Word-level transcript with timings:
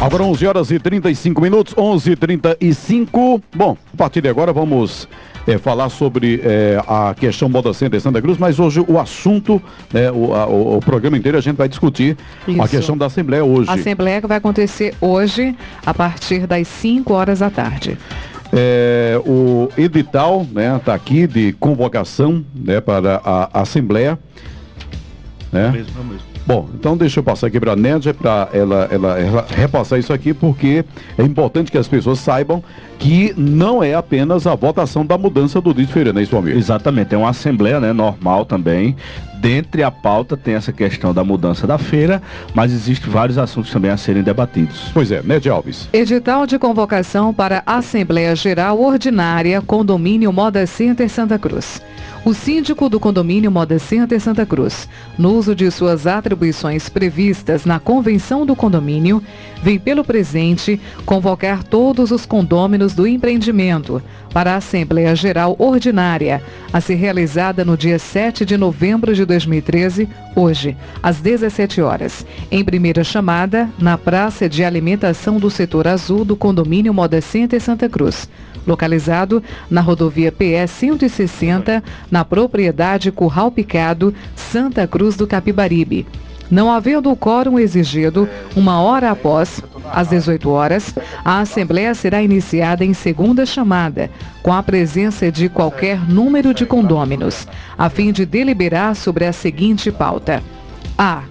Agora 0.00 0.22
11 0.22 0.46
horas 0.46 0.70
e 0.70 0.78
35 0.78 1.42
minutos, 1.42 1.74
11 1.76 2.12
e 2.12 2.16
35 2.16 3.42
Bom, 3.54 3.76
a 3.92 3.96
partir 3.98 4.22
de 4.22 4.30
agora 4.30 4.50
vamos 4.50 5.06
é, 5.46 5.58
falar 5.58 5.90
sobre 5.90 6.40
é, 6.42 6.82
a 6.88 7.14
questão 7.14 7.50
Moda 7.50 7.74
Center 7.74 8.00
Santa 8.00 8.22
Cruz, 8.22 8.38
mas 8.38 8.58
hoje 8.58 8.82
o 8.88 8.98
assunto, 8.98 9.60
né, 9.92 10.10
o, 10.10 10.34
a, 10.34 10.46
o, 10.46 10.78
o, 10.78 10.80
programa 10.80 11.18
inteiro 11.18 11.36
a 11.36 11.40
gente 11.42 11.56
vai 11.56 11.68
discutir 11.68 12.16
Isso. 12.48 12.62
a 12.62 12.66
questão 12.66 12.96
da 12.96 13.06
Assembleia 13.06 13.44
hoje. 13.44 13.68
A 13.68 13.74
Assembleia 13.74 14.22
que 14.22 14.26
vai 14.26 14.38
acontecer 14.38 14.94
hoje, 15.02 15.54
a 15.84 15.92
partir 15.92 16.46
das 16.46 16.66
5 16.66 17.12
horas 17.12 17.40
da 17.40 17.50
tarde. 17.50 17.98
É, 18.54 19.20
o 19.26 19.68
edital 19.76 20.46
está 20.48 20.60
né, 20.60 20.80
tá 20.82 20.94
aqui 20.94 21.26
de 21.26 21.52
convocação 21.60 22.42
né, 22.54 22.80
para 22.80 23.20
a 23.22 23.60
Assembleia. 23.60 24.18
Né? 25.52 25.66
É 25.66 25.70
mesmo, 25.70 26.00
é 26.00 26.04
mesmo. 26.04 26.29
Bom, 26.50 26.68
então 26.74 26.96
deixa 26.96 27.20
eu 27.20 27.22
passar 27.22 27.46
aqui 27.46 27.60
para 27.60 27.74
a 27.74 27.76
Nédia 27.76 28.12
para 28.12 28.48
ela, 28.52 28.88
ela, 28.90 29.20
ela, 29.20 29.46
repassar 29.48 30.00
isso 30.00 30.12
aqui, 30.12 30.34
porque 30.34 30.84
é 31.16 31.22
importante 31.22 31.70
que 31.70 31.78
as 31.78 31.86
pessoas 31.86 32.18
saibam 32.18 32.60
que 32.98 33.32
não 33.36 33.84
é 33.84 33.94
apenas 33.94 34.48
a 34.48 34.54
votação 34.56 35.06
da 35.06 35.16
mudança 35.16 35.60
do 35.60 35.72
dito 35.72 35.92
feira, 35.92 36.12
né, 36.12 36.24
isso, 36.24 36.36
amigo? 36.36 36.58
Exatamente, 36.58 37.14
é 37.14 37.18
uma 37.18 37.30
assembleia 37.30 37.78
né, 37.78 37.92
normal 37.92 38.44
também. 38.44 38.96
Dentre 39.40 39.84
a 39.84 39.92
pauta 39.92 40.36
tem 40.36 40.54
essa 40.54 40.72
questão 40.72 41.14
da 41.14 41.22
mudança 41.22 41.68
da 41.68 41.78
feira, 41.78 42.20
mas 42.52 42.72
existem 42.72 43.08
vários 43.08 43.38
assuntos 43.38 43.70
também 43.70 43.92
a 43.92 43.96
serem 43.96 44.24
debatidos. 44.24 44.90
Pois 44.92 45.12
é, 45.12 45.22
Nédia 45.22 45.52
Alves. 45.52 45.88
Edital 45.92 46.48
de 46.48 46.58
convocação 46.58 47.32
para 47.32 47.62
Assembleia 47.64 48.34
Geral 48.34 48.82
Ordinária, 48.82 49.62
Condomínio 49.62 50.32
Moda 50.32 50.66
Center 50.66 51.08
Santa 51.08 51.38
Cruz 51.38 51.80
o 52.24 52.34
síndico 52.34 52.88
do 52.88 53.00
condomínio 53.00 53.50
Moda 53.50 53.78
Center 53.78 54.20
Santa 54.20 54.44
Cruz, 54.44 54.86
no 55.16 55.32
uso 55.32 55.54
de 55.54 55.70
suas 55.70 56.06
atribuições 56.06 56.88
previstas 56.88 57.64
na 57.64 57.80
convenção 57.80 58.44
do 58.44 58.54
condomínio, 58.54 59.22
vem 59.62 59.78
pelo 59.78 60.04
presente 60.04 60.78
convocar 61.06 61.64
todos 61.64 62.10
os 62.10 62.26
condôminos 62.26 62.94
do 62.94 63.06
empreendimento 63.06 64.02
para 64.34 64.52
a 64.52 64.56
Assembleia 64.56 65.16
Geral 65.16 65.56
Ordinária, 65.58 66.42
a 66.72 66.80
ser 66.80 66.96
realizada 66.96 67.64
no 67.64 67.76
dia 67.76 67.98
7 67.98 68.44
de 68.44 68.56
novembro 68.56 69.14
de 69.14 69.24
2013, 69.24 70.08
hoje, 70.36 70.76
às 71.02 71.20
17 71.20 71.80
horas, 71.80 72.24
em 72.50 72.62
primeira 72.62 73.02
chamada, 73.02 73.68
na 73.78 73.96
Praça 73.96 74.48
de 74.48 74.62
Alimentação 74.62 75.38
do 75.38 75.50
Setor 75.50 75.88
Azul 75.88 76.24
do 76.24 76.36
condomínio 76.36 76.92
Moda 76.92 77.20
Center 77.20 77.60
Santa 77.60 77.88
Cruz. 77.88 78.28
Localizado 78.66 79.42
na 79.70 79.80
rodovia 79.80 80.30
PS 80.30 80.70
160, 80.72 81.82
na 82.10 82.24
propriedade 82.24 83.12
Curral 83.12 83.50
Picado, 83.50 84.14
Santa 84.34 84.86
Cruz 84.86 85.16
do 85.16 85.26
Capibaribe. 85.26 86.06
Não 86.50 86.70
havendo 86.70 87.10
o 87.10 87.16
quórum 87.16 87.58
exigido, 87.58 88.28
uma 88.56 88.80
hora 88.80 89.10
após, 89.12 89.62
às 89.92 90.08
18 90.08 90.50
horas, 90.50 90.94
a 91.24 91.40
Assembleia 91.40 91.94
será 91.94 92.20
iniciada 92.20 92.84
em 92.84 92.92
segunda 92.92 93.46
chamada, 93.46 94.10
com 94.42 94.52
a 94.52 94.62
presença 94.62 95.30
de 95.30 95.48
qualquer 95.48 96.00
número 96.08 96.52
de 96.52 96.66
condôminos, 96.66 97.46
a 97.78 97.88
fim 97.88 98.10
de 98.10 98.26
deliberar 98.26 98.96
sobre 98.96 99.26
a 99.26 99.32
seguinte 99.32 99.92
pauta: 99.92 100.42
A 100.98 101.22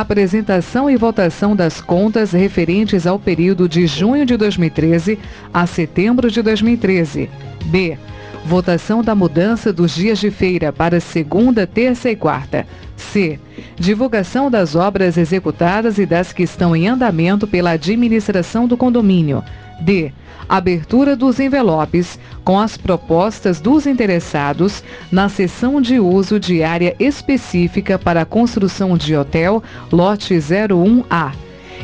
apresentação 0.00 0.88
e 0.88 0.96
votação 0.96 1.54
das 1.54 1.78
contas 1.78 2.32
referentes 2.32 3.06
ao 3.06 3.18
período 3.18 3.68
de 3.68 3.86
junho 3.86 4.24
de 4.24 4.38
2013 4.38 5.18
a 5.52 5.66
setembro 5.66 6.30
de 6.30 6.40
2013. 6.40 7.28
B. 7.66 7.98
Votação 8.44 9.02
da 9.02 9.14
mudança 9.14 9.72
dos 9.72 9.94
dias 9.94 10.18
de 10.18 10.30
feira 10.30 10.72
para 10.72 11.00
segunda, 11.00 11.66
terça 11.66 12.10
e 12.10 12.16
quarta. 12.16 12.66
C. 12.96 13.38
Divulgação 13.76 14.50
das 14.50 14.74
obras 14.74 15.16
executadas 15.16 15.98
e 15.98 16.04
das 16.04 16.32
que 16.32 16.42
estão 16.42 16.74
em 16.74 16.88
andamento 16.88 17.46
pela 17.46 17.70
administração 17.70 18.66
do 18.66 18.76
condomínio. 18.76 19.42
D 19.80 20.12
abertura 20.48 21.16
dos 21.16 21.40
envelopes 21.40 22.18
com 22.44 22.58
as 22.58 22.76
propostas 22.76 23.60
dos 23.60 23.86
interessados 23.86 24.82
na 25.10 25.28
sessão 25.28 25.80
de 25.80 25.98
uso 25.98 26.38
de 26.38 26.62
área 26.62 26.94
específica 26.98 27.98
para 27.98 28.22
a 28.22 28.26
construção 28.26 28.96
de 28.96 29.16
hotel, 29.16 29.62
lote 29.90 30.34
01A. 30.34 31.32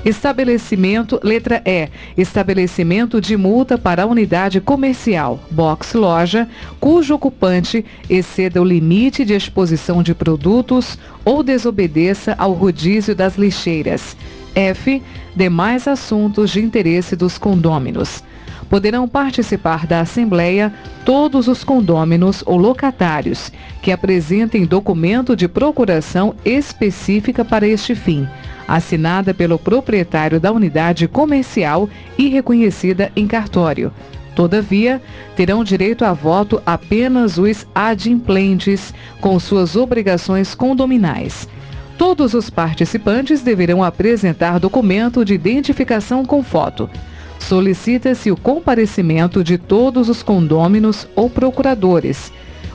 Estabelecimento, 0.08 1.20
letra 1.22 1.62
E, 1.66 1.90
estabelecimento 2.16 3.20
de 3.20 3.36
multa 3.36 3.76
para 3.76 4.04
a 4.04 4.06
unidade 4.06 4.58
comercial, 4.58 5.38
box 5.50 5.92
loja, 5.92 6.48
cujo 6.80 7.14
ocupante 7.14 7.84
exceda 8.08 8.62
o 8.62 8.64
limite 8.64 9.22
de 9.22 9.34
exposição 9.34 10.02
de 10.02 10.14
produtos 10.14 10.98
ou 11.26 11.42
desobedeça 11.42 12.34
ao 12.38 12.54
rodízio 12.54 13.14
das 13.14 13.36
lixeiras. 13.36 14.16
F, 14.54 15.02
demais 15.36 15.86
assuntos 15.86 16.52
de 16.52 16.62
interesse 16.62 17.14
dos 17.14 17.36
condôminos 17.36 18.22
poderão 18.68 19.08
participar 19.08 19.86
da 19.86 20.00
Assembleia 20.00 20.72
todos 21.04 21.48
os 21.48 21.64
condôminos 21.64 22.42
ou 22.46 22.56
locatários 22.56 23.50
que 23.82 23.90
apresentem 23.90 24.64
documento 24.64 25.34
de 25.34 25.48
procuração 25.48 26.34
específica 26.44 27.44
para 27.44 27.66
este 27.66 27.94
fim, 27.94 28.28
assinada 28.66 29.32
pelo 29.32 29.58
proprietário 29.58 30.38
da 30.38 30.52
unidade 30.52 31.08
comercial 31.08 31.88
e 32.16 32.28
reconhecida 32.28 33.10
em 33.16 33.26
cartório. 33.26 33.92
Todavia, 34.34 35.02
terão 35.34 35.64
direito 35.64 36.04
a 36.04 36.12
voto 36.12 36.62
apenas 36.64 37.38
os 37.38 37.66
adimplentes 37.74 38.94
com 39.20 39.38
suas 39.40 39.74
obrigações 39.74 40.54
condominais. 40.54 41.48
Todos 41.96 42.34
os 42.34 42.48
participantes 42.48 43.42
deverão 43.42 43.82
apresentar 43.82 44.60
documento 44.60 45.24
de 45.24 45.34
identificação 45.34 46.24
com 46.24 46.44
foto 46.44 46.88
solicita-se 47.38 48.30
o 48.30 48.36
comparecimento 48.36 49.42
de 49.42 49.56
todos 49.56 50.08
os 50.08 50.22
condôminos 50.22 51.06
ou 51.14 51.30
procuradores, 51.30 52.32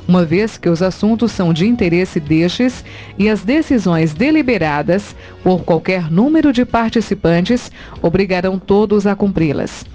uma 0.07 0.25
vez 0.25 0.57
que 0.57 0.69
os 0.69 0.81
assuntos 0.81 1.31
são 1.31 1.53
de 1.53 1.67
interesse 1.67 2.19
destes 2.19 2.83
e 3.17 3.29
as 3.29 3.43
decisões 3.43 4.13
deliberadas 4.13 5.15
por 5.43 5.63
qualquer 5.63 6.11
número 6.11 6.51
de 6.51 6.65
participantes 6.65 7.71
obrigarão 8.01 8.59
todos 8.59 9.07
a 9.07 9.15
cumpri-las. 9.15 9.85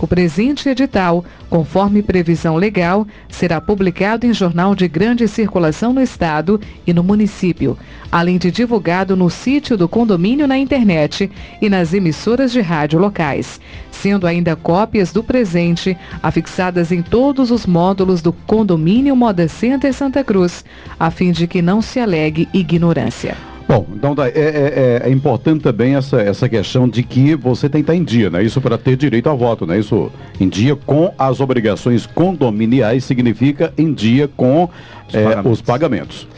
O 0.00 0.06
presente 0.06 0.68
edital, 0.68 1.24
conforme 1.50 2.02
previsão 2.02 2.54
legal, 2.54 3.04
será 3.28 3.60
publicado 3.60 4.26
em 4.26 4.32
jornal 4.32 4.72
de 4.72 4.86
grande 4.86 5.26
circulação 5.26 5.92
no 5.92 6.00
Estado 6.00 6.60
e 6.86 6.92
no 6.92 7.02
município, 7.02 7.76
além 8.10 8.38
de 8.38 8.50
divulgado 8.52 9.16
no 9.16 9.28
sítio 9.28 9.76
do 9.76 9.88
condomínio 9.88 10.46
na 10.46 10.56
internet 10.56 11.28
e 11.60 11.68
nas 11.68 11.92
emissoras 11.92 12.52
de 12.52 12.60
rádio 12.60 13.00
locais, 13.00 13.60
sendo 13.90 14.24
ainda 14.24 14.54
cópias 14.54 15.12
do 15.12 15.24
presente 15.24 15.96
afixadas 16.22 16.92
em 16.92 17.02
todos 17.02 17.50
os 17.50 17.66
módulos 17.66 18.22
do 18.22 18.32
condomínio 18.32 19.16
Moda 19.16 19.48
Center 19.48 19.92
Santa 19.92 20.22
Cruz, 20.22 20.64
a 20.98 21.10
fim 21.10 21.32
de 21.32 21.48
que 21.48 21.60
não 21.60 21.82
se 21.82 21.98
alegue 21.98 22.48
ignorância. 22.54 23.47
Bom, 23.68 23.86
então 23.94 24.14
é, 24.24 24.28
é, 24.28 25.02
é, 25.04 25.08
é, 25.08 25.10
importante 25.10 25.62
também 25.62 25.94
essa, 25.94 26.22
essa 26.22 26.48
questão 26.48 26.88
de 26.88 27.02
que 27.02 27.34
você 27.34 27.68
tem 27.68 27.82
que 27.82 27.90
estar 27.90 27.94
em 27.94 28.02
dia, 28.02 28.30
né? 28.30 28.42
Isso 28.42 28.62
para 28.62 28.78
ter 28.78 28.96
direito 28.96 29.28
ao 29.28 29.36
voto, 29.36 29.66
né? 29.66 29.78
Isso 29.78 30.10
em 30.40 30.48
dia 30.48 30.74
com 30.74 31.12
as 31.18 31.38
obrigações 31.38 32.06
condominiais 32.06 33.04
significa 33.04 33.70
em 33.76 33.92
dia 33.92 34.26
com 34.26 34.70
os 35.06 35.14
é, 35.14 35.22
pagamentos. 35.22 35.52
Os 35.52 35.60
pagamentos. 35.60 36.28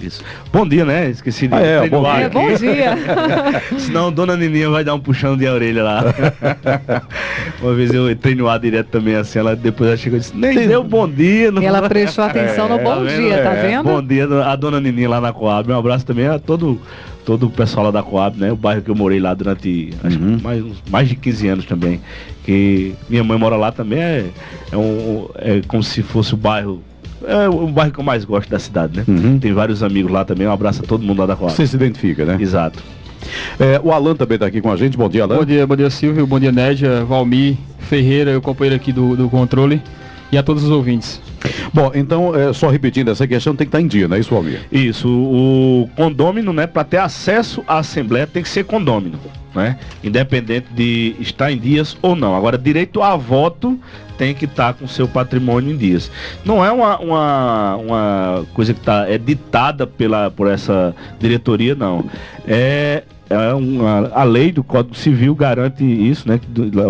Isso. 0.00 0.22
Bom 0.52 0.66
dia, 0.66 0.84
né? 0.84 1.10
Esqueci 1.10 1.48
de 1.48 1.54
ah, 1.54 1.60
é, 1.60 1.88
bom 1.88 2.02
dia. 2.02 2.12
É, 2.12 2.28
bom 2.28 2.54
dia. 2.54 2.96
Senão 3.78 4.12
Dona 4.12 4.36
Nininha 4.36 4.70
vai 4.70 4.84
dar 4.84 4.94
um 4.94 5.00
puxão 5.00 5.36
de 5.36 5.46
orelha 5.46 5.82
lá. 5.82 6.04
Uma 7.60 7.74
vez 7.74 7.92
eu 7.92 8.10
entrei 8.10 8.34
no 8.34 8.48
ar 8.48 8.58
direto 8.58 8.88
também 8.88 9.16
assim, 9.16 9.38
ela 9.38 9.56
depois 9.56 9.88
ela 9.88 9.96
chegou 9.96 10.18
e 10.18 10.20
disse, 10.20 10.36
nem 10.36 10.66
deu 10.68 10.84
bom 10.84 11.08
dia. 11.08 11.50
Não... 11.50 11.62
Ela 11.62 11.88
prestou 11.88 12.24
atenção 12.24 12.66
é, 12.66 12.68
no 12.68 12.78
bom 12.78 13.04
tá 13.04 13.12
dia, 13.12 13.42
tá 13.42 13.50
vendo? 13.54 13.84
Bom 13.84 14.02
dia 14.02 14.26
a 14.44 14.56
Dona 14.56 14.80
Nininha 14.80 15.08
lá 15.08 15.20
na 15.20 15.32
Coab. 15.32 15.70
Um 15.72 15.78
abraço 15.78 16.06
também 16.06 16.26
a 16.26 16.38
todo 16.38 16.80
todo 17.28 17.46
o 17.46 17.50
pessoal 17.50 17.84
lá 17.84 17.90
da 17.90 18.02
Coab, 18.02 18.38
né? 18.40 18.50
O 18.50 18.56
bairro 18.56 18.80
que 18.80 18.90
eu 18.90 18.94
morei 18.94 19.20
lá 19.20 19.34
durante 19.34 19.90
acho 20.02 20.18
uhum. 20.18 20.38
mais, 20.42 20.64
mais 20.88 21.08
de 21.10 21.14
15 21.14 21.48
anos 21.48 21.66
também. 21.66 22.00
Que 22.42 22.94
minha 23.06 23.22
mãe 23.22 23.38
mora 23.38 23.54
lá 23.54 23.70
também, 23.70 24.00
é, 24.00 24.24
é, 24.72 24.76
um, 24.76 25.28
é 25.34 25.60
como 25.68 25.82
se 25.82 26.02
fosse 26.02 26.32
o 26.32 26.38
bairro 26.38 26.82
é 27.26 27.48
o 27.48 27.66
bairro 27.68 27.92
que 27.92 28.00
eu 28.00 28.04
mais 28.04 28.24
gosto 28.24 28.48
da 28.50 28.58
cidade, 28.58 28.98
né? 28.98 29.04
Uhum. 29.06 29.38
Tem 29.38 29.52
vários 29.52 29.82
amigos 29.82 30.10
lá 30.10 30.24
também. 30.24 30.46
Um 30.46 30.52
abraço 30.52 30.82
a 30.82 30.86
todo 30.86 31.02
mundo 31.02 31.18
lá 31.18 31.26
da 31.26 31.36
Coab. 31.36 31.52
Você 31.52 31.66
se 31.66 31.76
identifica, 31.76 32.24
né? 32.24 32.36
Exato. 32.40 32.82
É, 33.58 33.80
o 33.82 33.92
Alan 33.92 34.14
também 34.14 34.36
está 34.36 34.46
aqui 34.46 34.60
com 34.60 34.70
a 34.70 34.76
gente. 34.76 34.96
Bom 34.96 35.08
dia, 35.08 35.24
Alan. 35.24 35.36
Bom 35.36 35.44
dia, 35.44 35.66
bom 35.66 35.76
dia, 35.76 35.90
Silvio. 35.90 36.26
Bom 36.26 36.38
dia, 36.38 36.52
Nédia, 36.52 37.04
Valmir, 37.04 37.56
Ferreira, 37.78 38.38
o 38.38 38.40
companheiro 38.40 38.76
aqui 38.76 38.92
do, 38.92 39.16
do 39.16 39.28
controle. 39.28 39.82
E 40.30 40.36
a 40.36 40.42
todos 40.42 40.62
os 40.62 40.70
ouvintes. 40.70 41.20
Bom, 41.72 41.90
então, 41.94 42.34
é, 42.34 42.52
só 42.52 42.68
repetindo, 42.68 43.10
essa 43.10 43.26
questão 43.26 43.54
tem 43.54 43.66
que 43.66 43.68
estar 43.68 43.80
em 43.80 43.86
dia, 43.86 44.06
não 44.06 44.16
é 44.16 44.20
isso, 44.20 44.30
Valmir? 44.30 44.60
Isso, 44.70 45.08
o 45.08 45.88
condômino, 45.96 46.52
né, 46.52 46.66
para 46.66 46.84
ter 46.84 46.98
acesso 46.98 47.62
à 47.66 47.78
Assembleia 47.78 48.26
tem 48.26 48.42
que 48.42 48.48
ser 48.48 48.64
condômino, 48.64 49.18
né? 49.58 49.78
Independente 50.02 50.68
de 50.72 51.14
estar 51.20 51.52
em 51.52 51.58
dias 51.58 51.96
ou 52.00 52.16
não. 52.16 52.34
Agora, 52.34 52.56
direito 52.56 53.02
a 53.02 53.16
voto 53.16 53.78
tem 54.16 54.34
que 54.34 54.46
estar 54.46 54.74
com 54.74 54.88
seu 54.88 55.06
patrimônio 55.06 55.72
em 55.72 55.76
dias. 55.76 56.10
Não 56.44 56.64
é 56.64 56.72
uma, 56.72 56.98
uma, 56.98 57.76
uma 57.76 58.46
coisa 58.54 58.74
que 58.74 58.80
tá, 58.80 59.06
é 59.08 59.18
ditada 59.18 59.86
pela, 59.86 60.30
por 60.30 60.48
essa 60.48 60.94
diretoria, 61.20 61.74
não. 61.74 62.04
É 62.46 63.02
é 63.30 63.52
uma, 63.52 64.10
a 64.14 64.24
lei 64.24 64.50
do 64.50 64.64
Código 64.64 64.94
Civil 64.94 65.34
garante 65.34 65.84
isso, 65.84 66.26
né? 66.26 66.40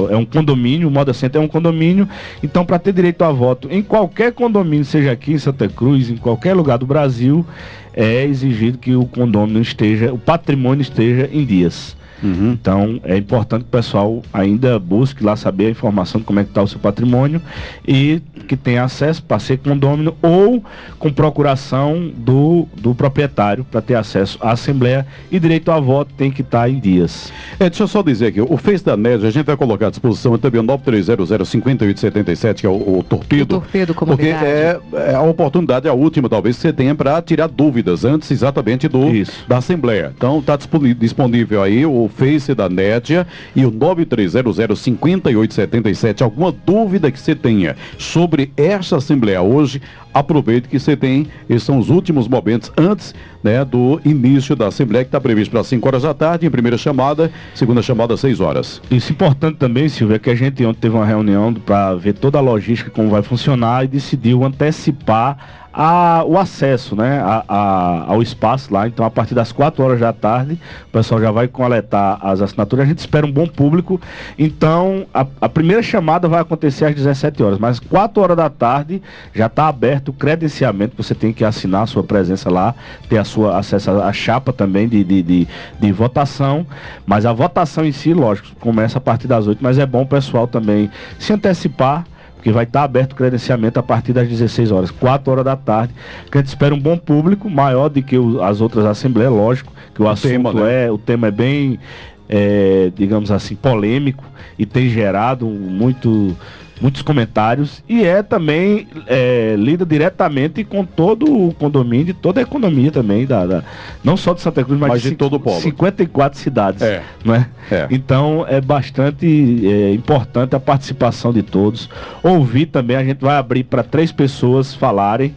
É 0.08 0.16
um 0.16 0.24
condomínio, 0.24 0.86
o 0.86 0.90
Moda 0.90 1.12
Center 1.12 1.40
é 1.40 1.44
um 1.44 1.48
condomínio. 1.48 2.08
Então, 2.42 2.64
para 2.64 2.78
ter 2.78 2.92
direito 2.92 3.22
a 3.24 3.32
voto 3.32 3.68
em 3.70 3.82
qualquer 3.82 4.32
condomínio, 4.32 4.84
seja 4.84 5.10
aqui 5.10 5.32
em 5.32 5.38
Santa 5.38 5.68
Cruz, 5.68 6.08
em 6.08 6.16
qualquer 6.16 6.54
lugar 6.54 6.78
do 6.78 6.86
Brasil, 6.86 7.44
é 7.92 8.24
exigido 8.24 8.78
que 8.78 8.94
o 8.94 9.04
condomínio 9.04 9.62
esteja, 9.62 10.12
o 10.12 10.18
patrimônio 10.18 10.82
esteja 10.82 11.28
em 11.32 11.44
dias. 11.44 11.96
Uhum. 12.22 12.52
Então 12.52 13.00
é 13.04 13.16
importante 13.16 13.62
que 13.62 13.68
o 13.68 13.72
pessoal 13.72 14.22
ainda 14.32 14.78
busque 14.78 15.22
lá 15.24 15.36
saber 15.36 15.66
a 15.66 15.70
informação 15.70 16.20
de 16.20 16.26
como 16.26 16.40
é 16.40 16.44
que 16.44 16.50
está 16.50 16.62
o 16.62 16.68
seu 16.68 16.78
patrimônio 16.78 17.40
e 17.86 18.20
que 18.46 18.56
tenha 18.56 18.84
acesso 18.84 19.22
para 19.22 19.38
ser 19.38 19.58
condômino 19.58 20.16
ou 20.22 20.64
com 20.98 21.12
procuração 21.12 22.10
do, 22.16 22.66
do 22.76 22.94
proprietário 22.94 23.64
para 23.64 23.80
ter 23.80 23.94
acesso 23.94 24.38
à 24.40 24.52
Assembleia 24.52 25.06
e 25.30 25.38
direito 25.38 25.70
a 25.70 25.78
voto 25.78 26.12
tem 26.14 26.30
que 26.30 26.42
estar 26.42 26.60
tá 26.62 26.68
em 26.68 26.80
dias. 26.80 27.32
É, 27.60 27.68
deixa 27.68 27.84
eu 27.84 27.88
só 27.88 28.02
dizer 28.02 28.26
aqui, 28.28 28.40
o 28.40 28.56
Face 28.56 28.84
da 28.84 28.96
NED 28.96 29.26
a 29.26 29.30
gente 29.30 29.46
vai 29.46 29.56
colocar 29.56 29.88
à 29.88 29.90
disposição 29.90 30.36
também 30.38 30.60
o 30.60 30.64
9300-5877, 30.64 32.54
que 32.54 32.66
é 32.66 32.70
o, 32.70 32.98
o 32.98 33.02
torpedo. 33.02 33.56
O 33.56 33.60
torpedo 33.60 33.94
Porque 33.94 34.26
é, 34.28 34.78
é 34.92 35.14
a 35.14 35.22
oportunidade, 35.22 35.88
a 35.88 35.92
última 35.92 36.28
talvez, 36.28 36.56
que 36.56 36.62
você 36.62 36.72
tenha 36.72 36.94
para 36.94 37.20
tirar 37.22 37.48
dúvidas 37.48 38.04
antes 38.04 38.30
exatamente 38.30 38.88
do, 38.88 39.08
Isso. 39.08 39.44
da 39.46 39.58
Assembleia. 39.58 40.12
Então 40.16 40.38
está 40.38 40.56
disponível 40.56 41.62
aí 41.62 41.84
o 41.84 42.07
Face 42.08 42.55
da 42.55 42.69
Nédia 42.69 43.26
e 43.55 43.64
o 43.64 43.72
93005877. 43.72 46.22
Alguma 46.22 46.52
dúvida 46.52 47.10
que 47.10 47.19
você 47.19 47.34
tenha 47.34 47.75
sobre 47.99 48.52
esta 48.56 48.96
Assembleia 48.96 49.43
hoje, 49.43 49.82
aproveite 50.12 50.69
que 50.69 50.78
você 50.78 50.96
tem, 50.96 51.26
esses 51.49 51.62
são 51.62 51.78
os 51.78 51.88
últimos 51.90 52.28
momentos 52.28 52.72
antes 52.76 53.14
né, 53.43 53.64
do 53.64 54.00
início 54.05 54.56
da 54.56 54.66
Assembleia, 54.66 55.05
que 55.05 55.08
está 55.08 55.20
previsto 55.20 55.50
para 55.50 55.62
5 55.62 55.87
horas 55.87 56.02
da 56.02 56.12
tarde, 56.12 56.46
em 56.46 56.50
primeira 56.50 56.76
chamada, 56.76 57.31
segunda 57.55 57.82
chamada, 57.82 58.16
6 58.16 58.40
horas. 58.40 58.82
Isso 58.90 59.12
é 59.12 59.14
importante 59.14 59.56
também, 59.56 59.88
Silvia, 59.88 60.16
é 60.16 60.19
que 60.19 60.31
a 60.31 60.34
gente 60.34 60.64
ontem 60.64 60.81
teve 60.81 60.96
uma 60.96 61.06
reunião 61.06 61.54
para 61.54 61.94
ver 61.94 62.14
toda 62.14 62.38
a 62.38 62.40
logística, 62.40 62.90
como 62.90 63.11
vai 63.11 63.22
funcionar, 63.22 63.84
e 63.84 63.88
decidiu 63.88 64.44
antecipar 64.44 65.67
a, 65.80 66.25
o 66.25 66.36
acesso 66.36 66.96
né, 66.96 67.20
a, 67.20 67.44
a, 67.48 68.04
ao 68.08 68.20
espaço 68.20 68.75
lá. 68.75 68.88
Então, 68.88 69.06
a 69.06 69.10
partir 69.10 69.32
das 69.32 69.52
4 69.52 69.80
horas 69.84 70.00
da 70.00 70.12
tarde, 70.12 70.58
o 70.88 70.90
pessoal 70.90 71.20
já 71.20 71.30
vai 71.30 71.46
coletar 71.46 72.19
as 72.20 72.42
assinaturas. 72.42 72.84
A 72.84 72.88
gente 72.88 72.98
espera 72.98 73.25
um 73.25 73.30
bom 73.30 73.46
público. 73.46 74.00
Então, 74.36 75.06
a, 75.14 75.25
a 75.40 75.48
primeira 75.48 75.80
chamada 75.80 76.26
vai 76.26 76.40
acontecer 76.40 76.84
às 76.84 76.96
17 76.96 77.40
horas, 77.44 77.58
mas 77.60 77.78
4 77.78 78.20
horas 78.20 78.36
da 78.36 78.50
tarde 78.50 79.00
já 79.32 79.46
está 79.46 79.69
aberto 79.69 80.08
o 80.08 80.12
credenciamento. 80.12 81.00
Você 81.00 81.14
tem 81.14 81.32
que 81.32 81.44
assinar 81.44 81.84
a 81.84 81.86
sua 81.86 82.02
presença 82.02 82.50
lá, 82.50 82.75
ter 83.08 83.19
a 83.19 83.25
sua 83.25 83.56
acesso 83.56 83.88
à 83.92 84.12
chapa 84.12 84.52
também 84.52 84.88
de, 84.88 85.04
de, 85.04 85.22
de, 85.22 85.48
de 85.78 85.92
votação. 85.92 86.66
Mas 87.06 87.25
a 87.25 87.32
votação 87.32 87.84
em 87.84 87.92
si, 87.92 88.12
lógico, 88.12 88.48
começa 88.58 88.98
a 88.98 89.00
partir 89.00 89.28
das 89.28 89.46
8, 89.46 89.60
mas 89.62 89.78
é 89.78 89.86
bom 89.86 90.02
o 90.02 90.06
pessoal 90.06 90.48
também 90.48 90.90
se 91.20 91.32
antecipar 91.32 92.04
porque 92.38 92.52
vai 92.52 92.64
estar 92.64 92.85
aberto 92.85 93.12
o 93.12 93.17
credenciamento 93.17 93.81
a 93.81 93.82
partir 93.82 94.12
das 94.12 94.29
16 94.29 94.70
horas, 94.70 94.90
4 94.93 95.31
horas 95.31 95.44
da 95.44 95.56
tarde. 95.56 95.93
Que 96.31 96.38
a 96.38 96.40
gente 96.40 96.49
espera 96.49 96.73
um 96.73 96.79
bom 96.79 96.96
público, 96.96 97.50
maior 97.50 97.88
do 97.88 98.00
que 98.00 98.17
o, 98.17 98.40
as 98.43 98.61
outras 98.61 98.87
assembleias, 98.87 99.32
lógico, 99.32 99.73
que 99.93 100.00
o, 100.00 100.05
o 100.05 100.08
assunto 100.08 100.31
tema, 100.31 100.52
né? 100.52 100.87
é, 100.87 100.90
o 100.90 100.96
tema 100.96 101.26
é 101.26 101.31
bem, 101.32 101.81
é, 102.29 102.93
digamos 102.94 103.32
assim, 103.32 103.56
polêmico 103.56 104.25
e 104.56 104.64
tem 104.64 104.88
gerado 104.88 105.46
muito 105.46 106.37
muitos 106.80 107.02
comentários 107.02 107.82
e 107.88 108.04
é 108.04 108.22
também 108.22 108.86
é, 109.06 109.54
lida 109.58 109.84
diretamente 109.84 110.64
com 110.64 110.84
todo 110.84 111.48
o 111.48 111.54
condomínio, 111.54 112.14
toda 112.14 112.40
a 112.40 112.42
economia 112.42 112.90
também, 112.90 113.26
da, 113.26 113.46
da 113.46 113.64
não 114.02 114.16
só 114.16 114.32
de 114.34 114.40
Santa 114.40 114.64
Cruz, 114.64 114.78
mas, 114.78 114.88
mas 114.90 115.02
de, 115.02 115.10
de 115.10 115.16
todo 115.16 115.34
o 115.34 115.40
povo. 115.40 115.60
54 115.60 116.38
cidades. 116.38 116.82
É. 116.82 117.02
Não 117.25 117.34
é? 117.34 117.48
é? 117.70 117.86
Então 117.90 118.44
é 118.48 118.60
bastante 118.60 119.26
é, 119.66 119.92
importante 119.92 120.54
a 120.54 120.60
participação 120.60 121.32
de 121.32 121.42
todos. 121.42 121.88
Ouvir 122.22 122.66
também, 122.66 122.96
a 122.96 123.04
gente 123.04 123.20
vai 123.20 123.36
abrir 123.36 123.64
para 123.64 123.82
três 123.82 124.12
pessoas 124.12 124.75
falarem. 124.75 125.34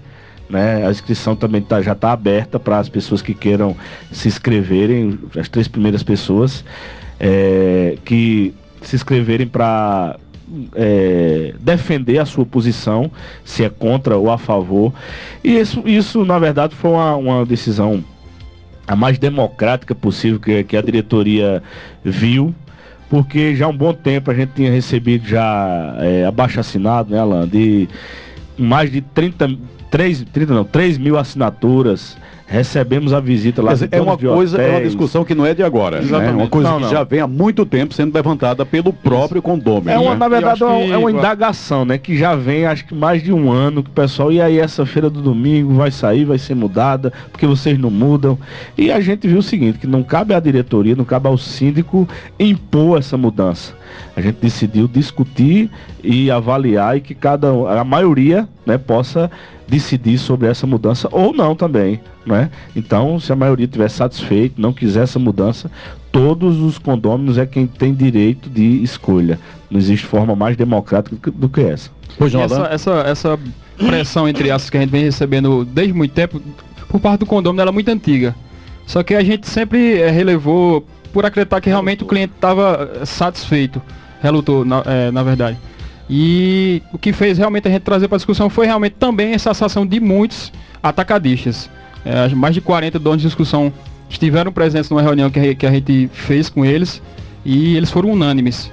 Né? 0.50 0.86
A 0.86 0.92
inscrição 0.92 1.34
também 1.36 1.62
tá, 1.62 1.82
já 1.82 1.94
está 1.94 2.12
aberta 2.12 2.60
para 2.60 2.78
as 2.78 2.90
pessoas 2.90 3.22
que 3.22 3.34
queiram 3.34 3.76
se 4.12 4.28
inscreverem, 4.28 5.18
as 5.40 5.48
três 5.48 5.68
primeiras 5.68 6.04
pessoas 6.04 6.66
é, 7.22 7.98
que 8.04 8.54
se 8.82 8.96
inscreverem 8.96 9.48
para 9.48 10.18
é, 10.76 11.54
defender 11.60 12.20
a 12.20 12.26
sua 12.26 12.46
posição, 12.46 13.12
se 13.44 13.64
é 13.64 13.70
contra 13.70 14.18
ou 14.18 14.30
a 14.32 14.38
favor. 14.38 14.94
E 15.44 15.58
isso, 15.58 15.84
isso 15.86 16.26
na 16.26 16.40
verdade, 16.40 16.76
foi 16.76 16.92
uma, 16.92 17.16
uma 17.16 17.46
decisão 17.46 18.04
a 18.88 18.96
mais 18.96 19.18
democrática 19.18 19.94
possível 19.96 20.40
que, 20.40 20.64
que 20.64 20.76
a 20.76 20.82
diretoria 20.82 21.64
viu 22.04 22.54
porque 23.12 23.54
já 23.58 23.66
há 23.66 23.68
um 23.68 23.76
bom 23.76 23.94
tempo 23.94 24.32
a 24.32 24.34
gente 24.34 24.54
tinha 24.54 24.72
recebido 24.72 25.28
já 25.28 25.96
é, 26.00 26.26
abaixo 26.26 26.62
assinado, 26.62 27.12
né, 27.12 27.20
Alan, 27.20 27.46
de 27.46 27.90
mais 28.58 28.90
de 28.90 29.02
30, 29.02 29.58
3, 29.92 30.26
30 30.32 30.54
não, 30.54 30.64
3 30.64 30.98
mil 30.98 31.18
assinaturas 31.18 32.18
recebemos 32.52 33.14
a 33.14 33.22
visita 33.22 33.62
lá. 33.62 33.72
Dizer, 33.74 33.88
é 33.94 34.02
uma 34.02 34.18
coisa, 34.18 34.62
é 34.62 34.72
uma 34.72 34.82
discussão 34.82 35.24
que 35.24 35.34
não 35.34 35.46
é 35.46 35.54
de 35.54 35.64
agora. 35.64 36.02
Né? 36.02 36.28
É 36.28 36.32
uma 36.32 36.48
coisa 36.50 36.70
não, 36.70 36.78
que 36.78 36.84
não. 36.84 36.90
já 36.92 37.04
vem 37.04 37.22
há 37.22 37.28
muito 37.28 37.66
tempo 37.66 37.94
sendo 37.94 38.14
levantada 38.14 38.66
pelo 38.66 38.92
próprio 38.92 39.42
condomínio. 39.42 39.92
É 39.92 39.98
uma, 39.98 40.12
né? 40.12 40.18
na 40.18 40.28
verdade, 40.28 40.62
é 40.62 40.86
que... 40.86 40.92
é 40.92 40.98
uma 40.98 41.10
indagação, 41.10 41.86
né? 41.86 41.98
Que 41.98 42.18
já 42.18 42.36
vem, 42.36 42.66
acho 42.66 42.86
que 42.86 42.94
mais 42.94 43.24
de 43.24 43.32
um 43.32 43.50
ano 43.50 43.82
que 43.82 43.90
o 43.90 43.94
pessoal, 43.94 44.34
e 44.34 44.42
aí 44.42 44.60
essa 44.60 44.86
feira 44.86 45.10
do 45.10 45.22
domingo 45.22 45.74
vai 45.76 45.92
sair, 45.92 46.26
vai 46.26 46.38
ser 46.38 46.54
mudada, 46.54 47.14
porque 47.32 47.48
vocês 47.48 47.80
não 47.80 47.90
mudam. 47.90 48.38
E 48.78 48.92
a 48.92 49.00
gente 49.00 49.30
viu 49.30 49.40
o 49.40 49.44
seguinte, 49.44 49.80
que 49.80 49.88
não 49.88 50.04
cabe 50.04 50.34
à 50.34 50.40
diretoria, 50.40 50.94
não 50.94 51.06
cabe 51.06 51.30
ao 51.30 51.38
síndico 51.38 52.06
impor 52.38 53.00
essa 53.00 53.16
mudança. 53.16 53.74
A 54.16 54.20
gente 54.20 54.40
decidiu 54.42 54.90
discutir 54.90 55.70
e 56.04 56.30
avaliar 56.30 56.98
e 56.98 57.02
que 57.02 57.16
cada 57.16 57.50
a 57.80 57.84
maioria 57.84 58.48
né, 58.66 58.78
possa 58.78 59.32
decidir 59.68 60.18
sobre 60.18 60.48
essa 60.48 60.68
mudança 60.68 61.08
ou 61.12 61.34
não 61.34 61.56
também, 61.56 62.00
né? 62.26 62.41
Então, 62.76 63.20
se 63.20 63.32
a 63.32 63.36
maioria 63.36 63.66
estiver 63.66 63.90
satisfeito, 63.90 64.62
não 64.62 64.74
quiser 64.74 65.04
essa 65.04 65.20
mudança, 65.20 65.70
todos 66.12 66.60
os 66.60 66.78
condôminos 66.78 67.38
é 67.38 67.46
quem 67.46 67.68
tem 67.68 67.94
direito 67.94 68.50
de 68.50 68.84
escolha. 68.84 69.40
Não 69.70 69.80
existe 69.80 70.06
forma 70.06 70.36
mais 70.36 70.58
democrática 70.58 71.32
do 71.32 71.50
que 71.50 71.62
essa. 71.62 71.90
Pois 72.18 72.34
não, 72.34 72.42
essa, 72.42 72.68
essa, 72.72 72.92
essa 73.02 73.40
pressão 73.78 74.28
entre 74.28 74.52
aspas 74.52 74.70
que 74.70 74.78
a 74.78 74.82
gente 74.82 74.90
vem 74.90 75.04
recebendo 75.04 75.66
desde 75.66 75.94
muito 75.94 76.14
tempo 76.14 76.42
por 76.88 77.00
parte 77.00 77.22
do 77.22 77.26
condomínio 77.26 77.62
ela 77.62 77.72
é 77.72 77.74
muito 77.74 77.90
antiga. 77.90 78.36
Só 78.86 79.02
que 79.02 79.16
a 79.16 79.24
gente 79.24 79.48
sempre 79.48 80.00
é, 80.00 80.10
relevou 80.10 80.86
por 81.14 81.26
acreditar 81.26 81.62
que 81.62 81.70
realmente 81.70 82.04
o 82.04 82.08
cliente 82.08 82.34
estava 82.36 82.90
eh, 83.02 83.06
satisfeito, 83.06 83.82
relutou 84.22 84.66
na, 84.66 84.84
é, 84.86 85.12
na 85.12 85.24
verdade. 85.24 85.58
E 86.10 86.82
o 86.92 86.98
que 86.98 87.14
fez 87.14 87.38
realmente 87.38 87.68
a 87.68 87.72
gente 87.72 87.84
trazer 87.84 88.08
para 88.08 88.16
a 88.16 88.18
discussão 88.18 88.50
foi 88.50 88.66
realmente 88.66 88.96
também 89.00 89.34
essa 89.34 89.52
ação 89.52 89.86
de 89.86 90.00
muitos 90.00 90.52
atacadistas. 90.84 91.70
É, 92.06 92.28
mais 92.30 92.54
de 92.54 92.62
40 92.62 92.98
donos 93.00 93.22
de 93.22 93.28
discussão 93.28 93.72
estiveram 94.10 94.52
presentes 94.52 94.90
numa 94.90 95.02
reunião 95.02 95.30
que 95.30 95.40
a, 95.40 95.56
que 95.56 95.66
a 95.66 95.72
gente 95.72 96.10
fez 96.14 96.50
com 96.50 96.66
eles 96.66 97.02
e 97.46 97.76
eles 97.76 97.90
foram 97.92 98.12
unânimes. 98.12 98.72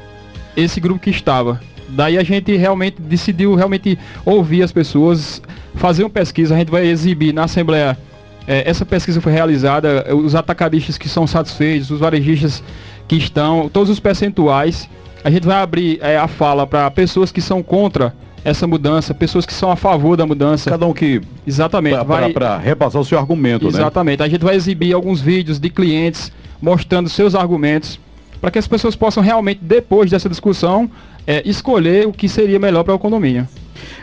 Esse 0.57 0.81
grupo 0.81 1.01
que 1.01 1.11
estava. 1.11 1.61
Daí 1.91 2.19
a 2.19 2.23
gente 2.23 2.55
realmente 2.57 3.01
decidiu 3.01 3.55
realmente 3.55 3.99
ouvir 4.25 4.63
as 4.63 4.73
pessoas, 4.73 5.41
fazer 5.75 6.05
uma 6.05 6.11
pesquisa, 6.11 6.55
a 6.55 6.59
gente 6.59 6.71
vai 6.71 6.87
exibir 6.87 7.33
na 7.33 7.45
Assembleia. 7.45 7.97
É, 8.47 8.69
essa 8.69 8.85
pesquisa 8.85 9.21
foi 9.21 9.33
realizada, 9.33 10.15
os 10.15 10.35
atacadistas 10.35 10.99
que 10.99 11.09
são 11.09 11.27
satisfeitos, 11.27 11.91
os 11.91 12.01
varejistas 12.01 12.63
que 13.07 13.17
estão, 13.17 13.69
todos 13.69 13.91
os 13.91 14.01
percentuais 14.01 14.89
a 15.25 15.31
gente 15.31 15.47
vai 15.47 15.57
abrir 15.57 15.99
é, 16.01 16.17
a 16.17 16.29
fala 16.29 16.67
para 16.67 16.91
pessoas 16.91 17.33
que 17.33 17.41
são 17.41 17.63
contra 17.63 18.15
essa 18.49 18.67
mudança, 18.67 19.15
pessoas 19.15 19.45
que 19.45 19.53
são 19.53 19.71
a 19.71 19.77
favor 19.77 20.17
da 20.17 20.27
mudança. 20.27 20.71
Cada 20.71 20.87
um 20.87 20.93
que. 20.93 21.21
Exatamente. 21.47 21.97
Para 22.33 22.59
repassar 22.59 23.01
o 23.01 23.05
seu 23.05 23.19
argumento, 23.19 23.67
Exatamente. 23.67 23.75
né? 23.75 23.81
Exatamente. 23.81 24.23
A 24.23 24.29
gente 24.29 24.45
vai 24.45 24.55
exibir 24.57 24.93
alguns 24.93 25.21
vídeos 25.21 25.59
de 25.59 25.71
clientes 25.71 26.33
mostrando 26.61 27.09
seus 27.09 27.35
argumentos 27.35 28.01
para 28.41 28.51
que 28.51 28.59
as 28.59 28.69
pessoas 28.69 28.95
possam 28.95 29.23
realmente, 29.23 29.61
depois 29.63 30.11
dessa 30.11 30.29
discussão, 30.29 30.91
é, 31.27 31.43
escolher 31.45 32.07
o 32.07 32.13
que 32.13 32.29
seria 32.29 32.59
melhor 32.59 32.85
para 32.85 32.95
o 32.95 32.99
condomínio. 32.99 33.49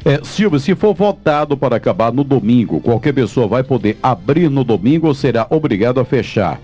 É, 0.04 0.20
Silvio, 0.24 0.60
se 0.60 0.76
for 0.76 0.94
votado 0.94 1.58
para 1.58 1.76
acabar 1.76 2.12
no 2.12 2.24
domingo, 2.24 2.80
qualquer 2.80 3.14
pessoa 3.14 3.48
vai 3.48 3.64
poder 3.64 3.98
abrir 4.04 4.50
no 4.50 4.64
domingo 4.64 5.08
ou 5.08 5.14
será 5.14 5.48
obrigado 5.50 6.00
a 6.00 6.06
fechar? 6.06 6.60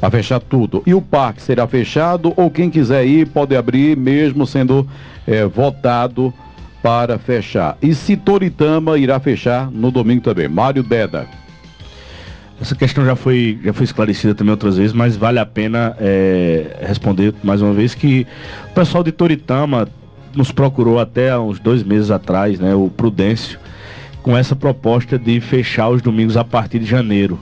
a 0.00 0.10
fechar 0.10 0.40
tudo. 0.40 0.82
E 0.86 0.92
o 0.92 1.00
parque 1.00 1.40
será 1.40 1.66
fechado 1.66 2.32
ou 2.36 2.50
quem 2.50 2.68
quiser 2.68 3.06
ir 3.06 3.26
pode 3.28 3.56
abrir, 3.56 3.96
mesmo 3.96 4.46
sendo 4.46 4.86
é, 5.26 5.46
votado 5.46 6.32
para 6.86 7.18
fechar. 7.18 7.76
E 7.82 7.92
se 7.92 8.16
Toritama 8.16 8.96
irá 8.96 9.18
fechar 9.18 9.68
no 9.72 9.90
domingo 9.90 10.22
também? 10.22 10.46
Mário 10.46 10.84
Beda. 10.84 11.26
Essa 12.60 12.76
questão 12.76 13.04
já 13.04 13.16
foi, 13.16 13.58
já 13.64 13.72
foi 13.72 13.82
esclarecida 13.82 14.36
também 14.36 14.52
outras 14.52 14.76
vezes, 14.76 14.92
mas 14.92 15.16
vale 15.16 15.40
a 15.40 15.44
pena 15.44 15.96
é, 15.98 16.76
responder 16.80 17.34
mais 17.42 17.60
uma 17.60 17.72
vez 17.72 17.92
que 17.92 18.24
o 18.70 18.72
pessoal 18.72 19.02
de 19.02 19.10
Toritama 19.10 19.88
nos 20.32 20.52
procurou 20.52 21.00
até 21.00 21.32
há 21.32 21.40
uns 21.40 21.58
dois 21.58 21.82
meses 21.82 22.12
atrás, 22.12 22.60
né, 22.60 22.72
o 22.72 22.88
Prudêncio, 22.88 23.58
com 24.26 24.36
essa 24.36 24.56
proposta 24.56 25.16
de 25.16 25.40
fechar 25.40 25.88
os 25.88 26.02
domingos 26.02 26.36
a 26.36 26.42
partir 26.42 26.80
de 26.80 26.84
janeiro. 26.84 27.38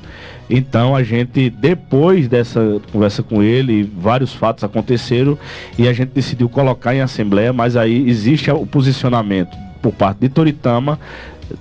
Então 0.51 0.95
a 0.95 1.03
gente, 1.03 1.49
depois 1.49 2.29
dessa 2.29 2.79
conversa 2.93 3.23
com 3.23 3.43
ele, 3.43 3.91
vários 3.97 4.35
fatos 4.35 4.63
aconteceram 4.63 5.39
e 5.79 5.89
a 5.89 5.95
gente 5.95 6.11
decidiu 6.11 6.47
colocar 6.47 6.95
em 6.95 7.01
assembleia, 7.01 7.55
mas 7.55 7.75
aí 7.75 8.07
existe 8.07 8.51
o 8.51 8.67
posicionamento 8.67 9.57
por 9.81 9.95
parte 9.95 10.19
de 10.19 10.29
Toritama 10.29 11.01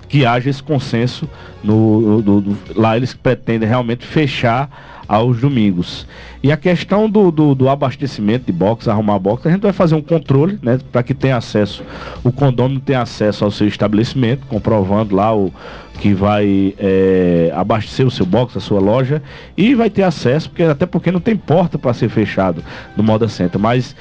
que 0.10 0.26
haja 0.26 0.50
esse 0.50 0.62
consenso 0.62 1.30
no, 1.64 2.58
lá 2.76 2.98
eles 2.98 3.14
pretendem 3.14 3.68
realmente 3.68 4.06
fechar 4.06 4.93
aos 5.08 5.40
domingos. 5.40 6.08
E 6.42 6.52
a 6.52 6.58
questão 6.58 7.10
do, 7.10 7.32
do, 7.32 7.56
do, 7.56 7.70
abastecimento 7.70 8.46
de 8.46 8.52
box, 8.52 8.88
arrumar 8.88 9.20
box, 9.20 9.48
a 9.48 9.52
gente 9.52 9.62
vai 9.62 9.72
fazer 9.72 9.96
um 9.96 10.02
controle, 10.02 10.60
né, 10.62 10.80
para 10.92 11.04
que 11.04 11.14
tenha 11.14 11.38
acesso, 11.38 11.84
o 12.24 12.32
condomínio 12.32 12.82
tenha 12.82 13.02
acesso 13.02 13.46
ao 13.46 13.52
seu 13.52 13.68
estabelecimento, 13.68 14.46
comprovando 14.48 15.16
lá 15.16 15.36
o 15.36 15.54
que 16.00 16.14
vai 16.14 16.74
é, 16.78 17.52
abastecer 17.56 18.06
o 18.06 18.12
seu 18.12 18.26
box, 18.26 18.58
a 18.58 18.62
sua 18.62 18.80
loja, 18.80 19.22
e 19.56 19.74
vai 19.74 19.90
ter 19.90 20.04
acesso, 20.04 20.50
porque 20.50 20.64
até 20.64 20.86
porque 20.86 21.12
não 21.12 21.20
tem 21.20 21.36
porta 21.36 21.78
para 21.78 21.94
ser 21.94 22.10
fechado 22.10 22.64
no 22.98 23.04
Moda 23.04 23.28
Center, 23.28 23.60
mas 23.60 23.96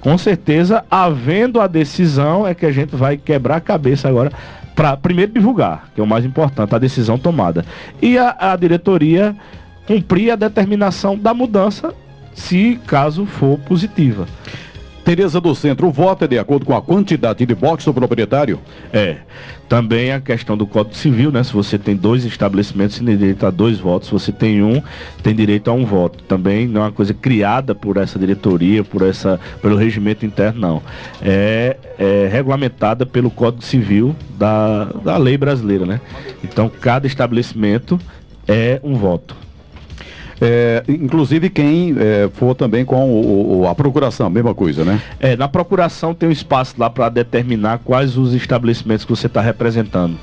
com 0.00 0.16
certeza, 0.16 0.84
havendo 0.88 1.60
a 1.60 1.66
decisão, 1.66 2.46
é 2.46 2.54
que 2.54 2.64
a 2.64 2.70
gente 2.70 2.94
vai 2.94 3.16
quebrar 3.16 3.56
a 3.56 3.60
cabeça 3.60 4.08
agora 4.08 4.30
para 4.76 4.96
primeiro 4.96 5.32
divulgar, 5.32 5.88
que 5.92 6.00
é 6.00 6.04
o 6.04 6.06
mais 6.06 6.24
importante, 6.24 6.72
a 6.72 6.78
decisão 6.78 7.18
tomada. 7.18 7.64
E 8.00 8.16
a, 8.16 8.36
a 8.38 8.54
diretoria 8.54 9.34
cumprir 9.88 10.30
a 10.30 10.36
determinação 10.36 11.16
da 11.16 11.32
mudança, 11.32 11.94
se 12.34 12.78
caso 12.86 13.24
for 13.24 13.58
positiva. 13.60 14.28
Tereza 15.02 15.40
do 15.40 15.54
Centro, 15.54 15.86
o 15.86 15.90
voto 15.90 16.26
é 16.26 16.28
de 16.28 16.38
acordo 16.38 16.66
com 16.66 16.76
a 16.76 16.82
quantidade 16.82 17.46
de 17.46 17.54
box 17.54 17.86
do 17.86 17.94
proprietário? 17.94 18.60
É. 18.92 19.16
Também 19.66 20.12
a 20.12 20.20
questão 20.20 20.54
do 20.54 20.66
Código 20.66 20.94
Civil, 20.94 21.32
né? 21.32 21.42
Se 21.42 21.54
você 21.54 21.78
tem 21.78 21.96
dois 21.96 22.26
estabelecimentos, 22.26 22.96
você 22.96 23.04
tem 23.04 23.16
direito 23.16 23.46
a 23.46 23.50
dois 23.50 23.78
votos. 23.78 24.08
Se 24.08 24.12
você 24.12 24.30
tem 24.30 24.62
um, 24.62 24.82
tem 25.22 25.34
direito 25.34 25.70
a 25.70 25.72
um 25.72 25.86
voto. 25.86 26.22
Também 26.24 26.68
não 26.68 26.82
é 26.82 26.84
uma 26.84 26.92
coisa 26.92 27.14
criada 27.14 27.74
por 27.74 27.96
essa 27.96 28.18
diretoria, 28.18 28.84
por 28.84 29.00
essa, 29.00 29.40
pelo 29.62 29.76
regimento 29.76 30.26
interno, 30.26 30.60
não. 30.60 30.82
É, 31.22 31.78
é 31.98 32.28
regulamentada 32.30 33.06
pelo 33.06 33.30
Código 33.30 33.64
Civil 33.64 34.14
da, 34.38 34.84
da 35.02 35.16
lei 35.16 35.38
brasileira, 35.38 35.86
né? 35.86 36.02
Então, 36.44 36.68
cada 36.68 37.06
estabelecimento 37.06 37.98
é 38.46 38.78
um 38.84 38.94
voto. 38.94 39.47
É, 40.40 40.84
inclusive 40.88 41.50
quem 41.50 41.96
é, 41.98 42.28
for 42.32 42.54
também 42.54 42.84
com 42.84 43.10
o, 43.10 43.60
o, 43.60 43.68
a 43.68 43.74
procuração, 43.74 44.30
mesma 44.30 44.54
coisa, 44.54 44.84
né? 44.84 45.00
É, 45.18 45.36
na 45.36 45.48
procuração 45.48 46.14
tem 46.14 46.28
um 46.28 46.32
espaço 46.32 46.74
lá 46.78 46.88
para 46.88 47.08
determinar 47.08 47.80
quais 47.84 48.16
os 48.16 48.32
estabelecimentos 48.34 49.04
que 49.04 49.10
você 49.10 49.26
está 49.26 49.40
representando. 49.40 50.16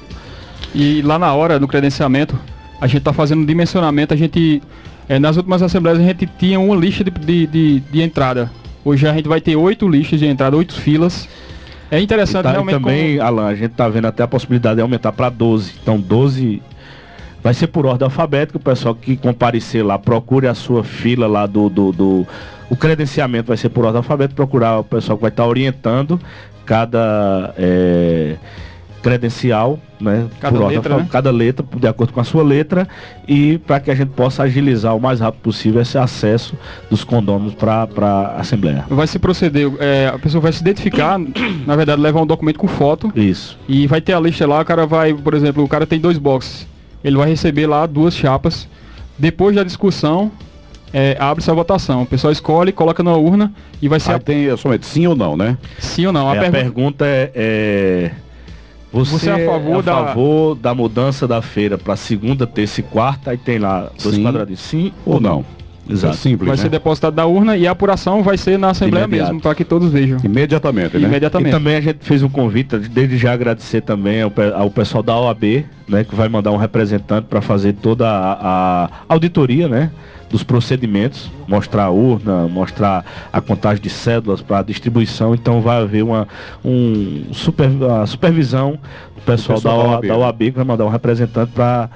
E 0.74 1.02
lá 1.02 1.20
na 1.20 1.34
hora, 1.34 1.60
no 1.60 1.68
credenciamento, 1.68 2.38
a 2.80 2.88
gente 2.88 3.00
está 3.00 3.14
fazendo 3.14 3.42
um 3.42 3.46
dimensionamento, 3.46 4.14
a 4.14 4.18
gente. 4.18 4.62
É, 5.08 5.20
nas 5.20 5.38
últimas 5.38 5.62
assembleias 5.62 6.00
a 6.00 6.04
gente 6.04 6.26
tinha 6.26 6.60
uma 6.60 6.76
lista 6.76 7.04
de, 7.04 7.12
de, 7.12 7.48
de, 7.48 7.80
de 7.80 8.02
entrada. 8.02 8.50
Hoje 8.84 9.08
a 9.08 9.14
gente 9.14 9.28
vai 9.28 9.40
ter 9.42 9.56
oito 9.56 9.88
listas 9.88 10.20
de 10.20 10.26
entrada, 10.26 10.56
oito 10.56 10.74
filas. 10.74 11.28
É 11.92 12.00
interessante 12.00 12.42
e 12.42 12.44
tá, 12.44 12.52
realmente. 12.52 12.80
também, 12.80 13.18
como... 13.18 13.28
Alan, 13.28 13.48
a 13.48 13.56
gente 13.56 13.72
está 13.72 13.88
vendo 13.88 14.06
até 14.06 14.24
a 14.24 14.28
possibilidade 14.28 14.76
de 14.78 14.82
aumentar 14.82 15.12
para 15.12 15.30
12. 15.30 15.74
Então 15.82 16.00
12 16.00 16.62
Vai 17.46 17.54
ser 17.54 17.68
por 17.68 17.86
ordem 17.86 18.06
alfabética, 18.06 18.58
o 18.58 18.60
pessoal 18.60 18.96
que 18.96 19.16
comparecer 19.16 19.86
lá, 19.86 20.00
procure 20.00 20.48
a 20.48 20.56
sua 20.56 20.84
fila 20.84 21.28
lá 21.28 21.46
do, 21.46 21.70
do, 21.70 21.92
do 21.92 22.28
o 22.72 22.76
credenciamento 22.76 23.50
vai 23.50 23.56
ser 23.56 23.70
por 23.70 23.86
ordem 23.86 23.98
alfabética, 23.98 24.36
procurar 24.36 24.80
o 24.80 24.84
pessoal 24.84 25.16
que 25.16 25.22
vai 25.22 25.30
estar 25.30 25.46
orientando 25.46 26.20
cada 26.66 27.54
é, 27.56 28.38
credencial, 29.04 29.80
né? 30.02 30.26
Cada 30.40 30.58
letra, 30.58 30.94
ordem, 30.94 31.06
né? 31.06 31.08
cada 31.12 31.30
letra, 31.30 31.64
de 31.78 31.88
acordo 31.88 32.14
com 32.14 32.20
a 32.20 32.24
sua 32.24 32.42
letra, 32.42 32.88
e 33.28 33.60
para 33.60 33.80
que 33.80 33.92
a 33.92 33.96
gente 33.96 34.10
possa 34.10 34.42
agilizar 34.42 34.96
o 34.96 35.00
mais 35.00 35.20
rápido 35.20 35.42
possível 35.42 35.80
esse 35.80 36.00
acesso 36.00 36.58
dos 36.90 37.04
condôminos 37.04 37.54
para 37.54 37.88
a 37.94 38.42
Assembleia. 38.42 38.86
Vai 38.90 39.06
se 39.06 39.20
proceder, 39.20 39.72
é, 39.80 40.08
a 40.08 40.18
pessoa 40.18 40.42
vai 40.42 40.52
se 40.52 40.62
identificar, 40.62 41.20
na 41.68 41.76
verdade, 41.76 42.02
levar 42.02 42.24
um 42.24 42.26
documento 42.26 42.58
com 42.58 42.68
foto. 42.68 43.14
Isso. 43.16 43.56
E 43.70 43.86
vai 43.86 44.02
ter 44.02 44.14
a 44.14 44.20
lista 44.20 44.48
lá, 44.48 44.62
o 44.62 44.66
cara 44.66 44.88
vai, 44.88 45.14
por 45.14 45.36
exemplo, 45.36 45.64
o 45.64 45.68
cara 45.68 45.86
tem 45.86 46.00
dois 46.00 46.18
boxes 46.18 46.74
ele 47.06 47.16
vai 47.16 47.30
receber 47.30 47.68
lá 47.68 47.86
duas 47.86 48.16
chapas. 48.16 48.68
Depois 49.18 49.56
da 49.56 49.64
discussão, 49.64 50.32
é, 50.92 51.16
abre-se 51.20 51.52
a 51.52 51.54
votação. 51.54 52.02
O 52.02 52.06
pessoal 52.06 52.34
escolhe, 52.34 52.72
coloca 52.72 53.04
na 53.04 53.14
urna 53.16 53.54
e 53.80 53.88
vai 53.88 54.00
ser. 54.00 54.10
Aí 54.10 54.16
a... 54.16 54.20
tem 54.20 54.58
somente 54.58 54.88
sim 54.88 55.06
ou 55.06 55.16
não, 55.16 55.38
né? 55.38 55.56
Sim 55.78 56.08
ou 56.08 56.12
não. 56.12 56.28
A, 56.28 56.36
é, 56.36 56.40
pergunta... 56.40 56.58
a 56.58 56.62
pergunta 56.64 57.06
é, 57.06 57.32
é... 57.36 58.12
Você, 58.92 59.12
Você, 59.12 59.30
é 59.30 59.34
a 59.34 59.52
favor, 59.52 59.76
é 59.76 59.78
a 59.78 59.82
da... 59.82 60.06
favor 60.08 60.56
da 60.56 60.74
mudança 60.74 61.28
da 61.28 61.42
feira 61.42 61.78
para 61.78 61.96
segunda, 61.96 62.48
terça 62.48 62.80
e 62.80 62.84
quarta? 62.84 63.32
Aí 63.32 63.38
tem 63.38 63.60
lá 63.60 63.92
dois 64.02 64.16
sim. 64.16 64.24
quadradinhos. 64.24 64.62
Sim 64.62 64.92
ou 65.06 65.20
não? 65.20 65.46
Exato. 65.90 66.14
É 66.14 66.18
simples, 66.18 66.48
vai 66.48 66.58
né? 66.58 66.64
ser 66.64 66.70
depositado 66.70 67.16
na 67.16 67.26
urna 67.26 67.56
e 67.56 67.68
a 67.68 67.72
apuração 67.72 68.24
vai 68.24 68.38
ser 68.38 68.58
na 68.58 68.70
Assembleia 68.70 69.06
Imediato. 69.06 69.34
mesmo, 69.34 69.42
para 69.42 69.54
que 69.54 69.64
todos 69.64 69.92
vejam. 69.92 70.18
Imediatamente, 70.24 70.98
né? 70.98 71.08
Imediatamente. 71.08 71.50
E 71.50 71.52
também 71.52 71.76
a 71.76 71.82
gente 71.82 72.00
fez 72.02 72.24
um 72.24 72.30
convite, 72.30 72.78
desde 72.78 73.18
já 73.18 73.34
agradecer 73.34 73.82
também 73.82 74.22
ao, 74.22 74.32
ao 74.56 74.70
pessoal 74.72 75.04
da 75.04 75.16
OAB, 75.16 75.66
né, 75.88 76.04
que 76.04 76.16
vai 76.16 76.28
mandar 76.28 76.52
um 76.52 76.58
representante 76.58 77.28
para 77.28 77.42
fazer 77.42 77.74
toda 77.74 78.10
a, 78.10 78.86
a 78.86 78.90
auditoria, 79.08 79.68
né? 79.68 79.92
dos 80.30 80.44
procedimentos, 80.44 81.32
mostrar 81.48 81.84
a 81.84 81.90
urna, 81.92 82.48
mostrar 82.48 83.06
a 83.32 83.40
contagem 83.40 83.82
de 83.82 83.90
cédulas 83.90 84.42
para 84.42 84.64
distribuição, 84.64 85.36
então 85.36 85.62
vai 85.62 85.82
haver 85.82 86.04
uma 86.04 86.28
um 86.64 87.26
super, 87.32 87.70
a 88.02 88.06
supervisão 88.06 88.80
do 89.16 89.22
pessoal, 89.22 89.60
pessoal 89.60 89.84
da, 89.84 89.90
OAB, 89.92 90.08
da 90.08 90.18
OAB 90.18 90.40
que 90.40 90.52
vai 90.52 90.66
mandar 90.66 90.84
um 90.84 90.90
representante 90.90 91.52
para 91.52 91.90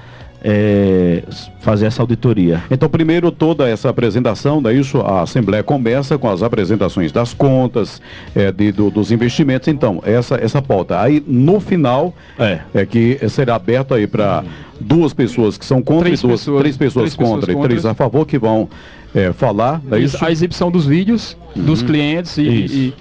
é, 0.43 1.23
fazer 1.59 1.85
essa 1.85 2.01
auditoria. 2.01 2.63
Então, 2.71 2.89
primeiro, 2.89 3.31
toda 3.31 3.67
essa 3.67 3.89
apresentação, 3.89 4.61
daí 4.61 4.79
isso, 4.79 4.99
a 5.01 5.21
Assembleia 5.21 5.63
começa 5.63 6.17
com 6.17 6.29
as 6.29 6.41
apresentações 6.41 7.11
das 7.11 7.33
contas, 7.33 8.01
é, 8.35 8.51
de, 8.51 8.71
do, 8.71 8.89
dos 8.89 9.11
investimentos. 9.11 9.67
Então, 9.67 10.01
essa, 10.05 10.35
essa 10.35 10.61
pauta. 10.61 10.99
Aí, 10.99 11.23
no 11.27 11.59
final, 11.59 12.13
é, 12.37 12.59
é 12.73 12.85
que 12.85 13.19
será 13.29 13.55
aberto 13.55 13.93
aí 13.93 14.07
para 14.07 14.43
duas 14.79 15.13
pessoas 15.13 15.57
que 15.57 15.65
são 15.65 15.81
contra 15.81 16.05
três 16.05 16.19
e 16.19 16.27
duas, 16.27 16.39
pessoas, 16.39 16.61
três 16.61 16.77
pessoas 16.77 17.03
três 17.03 17.15
contra 17.15 17.47
pessoas 17.47 17.65
e 17.65 17.67
três 17.67 17.85
a 17.85 17.93
favor 17.93 18.25
que 18.25 18.39
vão 18.39 18.69
é, 19.13 19.33
falar. 19.33 19.81
Daí 19.83 20.05
isso... 20.05 20.23
A 20.23 20.31
exibição 20.31 20.71
dos 20.71 20.85
vídeos 20.85 21.37
uhum. 21.55 21.63
dos 21.63 21.81
clientes 21.81 22.37
e, 22.37 22.41
e 22.41 22.93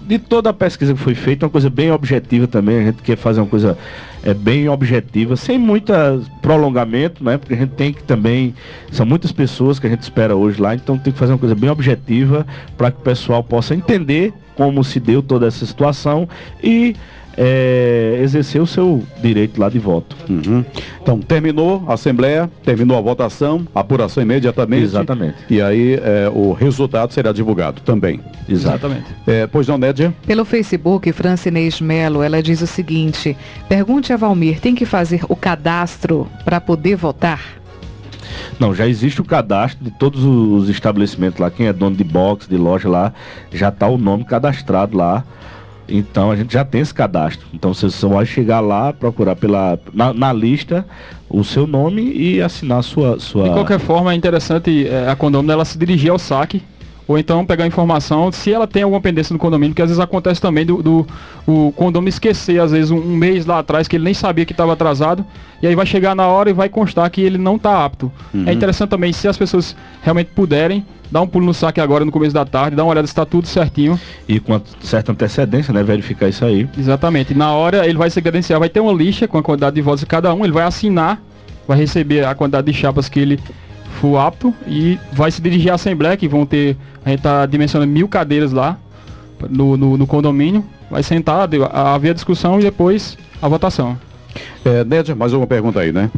de 0.00 0.18
toda 0.18 0.50
a 0.50 0.52
pesquisa 0.52 0.94
que 0.94 0.98
foi 0.98 1.14
feita, 1.14 1.46
uma 1.46 1.50
coisa 1.50 1.68
bem 1.68 1.92
objetiva 1.92 2.46
também. 2.46 2.78
A 2.78 2.82
gente 2.84 3.02
quer 3.02 3.16
fazer 3.16 3.40
uma 3.40 3.46
coisa 3.46 3.76
é, 4.22 4.34
bem 4.34 4.68
objetiva, 4.68 5.36
sem 5.36 5.58
muito 5.58 5.92
prolongamento, 6.42 7.24
né? 7.24 7.38
Porque 7.38 7.54
a 7.54 7.56
gente 7.56 7.70
tem 7.70 7.92
que 7.92 8.02
também. 8.02 8.54
São 8.92 9.06
muitas 9.06 9.32
pessoas 9.32 9.78
que 9.78 9.86
a 9.86 9.90
gente 9.90 10.02
espera 10.02 10.36
hoje 10.36 10.60
lá, 10.60 10.74
então 10.74 10.98
tem 10.98 11.12
que 11.12 11.18
fazer 11.18 11.32
uma 11.32 11.38
coisa 11.38 11.54
bem 11.54 11.70
objetiva 11.70 12.46
para 12.76 12.90
que 12.90 12.98
o 12.98 13.02
pessoal 13.02 13.42
possa 13.42 13.74
entender 13.74 14.32
como 14.60 14.84
se 14.84 15.00
deu 15.00 15.22
toda 15.22 15.46
essa 15.46 15.64
situação 15.64 16.28
e 16.62 16.94
é, 17.34 18.20
exercer 18.22 18.60
o 18.60 18.66
seu 18.66 19.02
direito 19.22 19.58
lá 19.58 19.70
de 19.70 19.78
voto. 19.78 20.14
Uhum. 20.28 20.62
Então, 21.00 21.18
terminou 21.18 21.82
a 21.88 21.94
Assembleia, 21.94 22.50
terminou 22.62 22.98
a 22.98 23.00
votação, 23.00 23.66
apuração 23.74 24.22
imediatamente. 24.22 24.82
Exatamente. 24.82 25.36
E 25.48 25.62
aí 25.62 25.94
é, 25.94 26.30
o 26.34 26.52
resultado 26.52 27.14
será 27.14 27.32
divulgado 27.32 27.80
também. 27.80 28.20
Exatamente. 28.46 29.06
É, 29.26 29.46
pois 29.46 29.66
não, 29.66 29.78
Nédia? 29.78 30.12
Pelo 30.26 30.44
Facebook, 30.44 31.10
Francinês 31.12 31.80
Melo, 31.80 32.22
ela 32.22 32.42
diz 32.42 32.60
o 32.60 32.66
seguinte: 32.66 33.34
pergunte 33.66 34.12
a 34.12 34.18
Valmir, 34.18 34.60
tem 34.60 34.74
que 34.74 34.84
fazer 34.84 35.22
o 35.26 35.34
cadastro 35.34 36.28
para 36.44 36.60
poder 36.60 36.96
votar? 36.96 37.59
Não, 38.58 38.74
já 38.74 38.86
existe 38.86 39.20
o 39.20 39.24
cadastro 39.24 39.84
de 39.84 39.90
todos 39.90 40.24
os 40.24 40.68
estabelecimentos 40.68 41.38
lá. 41.38 41.50
Quem 41.50 41.66
é 41.66 41.72
dono 41.72 41.96
de 41.96 42.04
box, 42.04 42.48
de 42.48 42.56
loja 42.56 42.88
lá, 42.88 43.12
já 43.52 43.68
está 43.68 43.86
o 43.86 43.98
nome 43.98 44.24
cadastrado 44.24 44.96
lá 44.96 45.24
então 45.90 46.30
a 46.30 46.36
gente 46.36 46.52
já 46.52 46.64
tem 46.64 46.80
esse 46.80 46.94
cadastro. 46.94 47.46
Então 47.52 47.74
você 47.74 47.90
só 47.90 48.08
vai 48.08 48.24
chegar 48.24 48.60
lá, 48.60 48.92
procurar 48.92 49.36
pela, 49.36 49.78
na, 49.92 50.14
na 50.14 50.32
lista 50.32 50.86
o 51.28 51.42
seu 51.44 51.66
nome 51.66 52.12
e 52.12 52.40
assinar 52.40 52.82
sua, 52.82 53.18
sua. 53.18 53.44
De 53.44 53.50
qualquer 53.50 53.80
forma, 53.80 54.12
é 54.12 54.16
interessante 54.16 54.86
é, 54.86 55.08
a 55.08 55.16
condomínio 55.16 55.52
ela 55.52 55.64
se 55.64 55.76
dirigir 55.76 56.10
ao 56.10 56.18
saque 56.18 56.62
ou 57.10 57.18
então 57.18 57.44
pegar 57.44 57.66
informação 57.66 58.30
se 58.30 58.52
ela 58.52 58.68
tem 58.68 58.84
alguma 58.84 59.00
pendência 59.00 59.32
no 59.32 59.38
condomínio, 59.38 59.74
que 59.74 59.82
às 59.82 59.88
vezes 59.88 60.00
acontece 60.00 60.40
também 60.40 60.64
do, 60.64 60.80
do 60.80 61.04
o 61.44 61.72
condomínio 61.72 62.10
esquecer, 62.10 62.60
às 62.60 62.70
vezes, 62.70 62.92
um, 62.92 62.98
um 62.98 63.16
mês 63.16 63.44
lá 63.44 63.58
atrás 63.58 63.88
que 63.88 63.96
ele 63.96 64.04
nem 64.04 64.14
sabia 64.14 64.44
que 64.44 64.52
estava 64.52 64.74
atrasado, 64.74 65.26
e 65.60 65.66
aí 65.66 65.74
vai 65.74 65.84
chegar 65.84 66.14
na 66.14 66.28
hora 66.28 66.50
e 66.50 66.52
vai 66.52 66.68
constar 66.68 67.10
que 67.10 67.20
ele 67.20 67.36
não 67.36 67.56
está 67.56 67.84
apto. 67.84 68.12
Uhum. 68.32 68.44
É 68.46 68.52
interessante 68.52 68.90
também, 68.90 69.12
se 69.12 69.26
as 69.26 69.36
pessoas 69.36 69.74
realmente 70.00 70.30
puderem, 70.36 70.86
dar 71.10 71.20
um 71.20 71.26
pulo 71.26 71.46
no 71.46 71.52
saque 71.52 71.80
agora 71.80 72.04
no 72.04 72.12
começo 72.12 72.32
da 72.32 72.44
tarde, 72.44 72.76
dar 72.76 72.84
uma 72.84 72.92
olhada 72.92 73.08
se 73.08 73.10
está 73.10 73.26
tudo 73.26 73.48
certinho. 73.48 73.98
E 74.28 74.38
com 74.38 74.62
certa 74.80 75.10
antecedência, 75.10 75.74
né? 75.74 75.82
Verificar 75.82 76.28
isso 76.28 76.44
aí. 76.44 76.68
Exatamente. 76.78 77.34
Na 77.34 77.52
hora 77.52 77.88
ele 77.88 77.98
vai 77.98 78.08
se 78.08 78.22
credenciar, 78.22 78.60
vai 78.60 78.68
ter 78.68 78.78
uma 78.78 78.92
lista 78.92 79.26
com 79.26 79.36
a 79.36 79.42
quantidade 79.42 79.74
de 79.74 79.82
votos 79.82 79.98
de 79.98 80.06
cada 80.06 80.32
um, 80.32 80.44
ele 80.44 80.52
vai 80.52 80.62
assinar, 80.62 81.20
vai 81.66 81.76
receber 81.76 82.24
a 82.24 82.36
quantidade 82.36 82.70
de 82.70 82.78
chapas 82.78 83.08
que 83.08 83.18
ele 83.18 83.40
for 84.00 84.16
apto 84.16 84.54
e 84.66 84.98
vai 85.12 85.30
se 85.30 85.42
dirigir 85.42 85.70
à 85.70 85.74
Assembleia, 85.74 86.16
que 86.16 86.26
vão 86.26 86.46
ter, 86.46 86.76
a 87.04 87.10
gente 87.10 87.18
está 87.18 87.44
dimensionando 87.44 87.92
mil 87.92 88.08
cadeiras 88.08 88.50
lá 88.50 88.78
no, 89.48 89.76
no, 89.76 89.98
no, 89.98 90.06
condomínio, 90.06 90.64
vai 90.90 91.02
sentar, 91.02 91.48
haver 91.72 92.10
a 92.10 92.14
discussão 92.14 92.58
e 92.58 92.62
depois 92.62 93.18
a 93.42 93.48
votação. 93.48 93.98
É, 94.64 94.84
Nédia, 94.84 95.14
mais 95.14 95.34
uma 95.34 95.46
pergunta 95.46 95.80
aí, 95.80 95.92
né? 95.92 96.10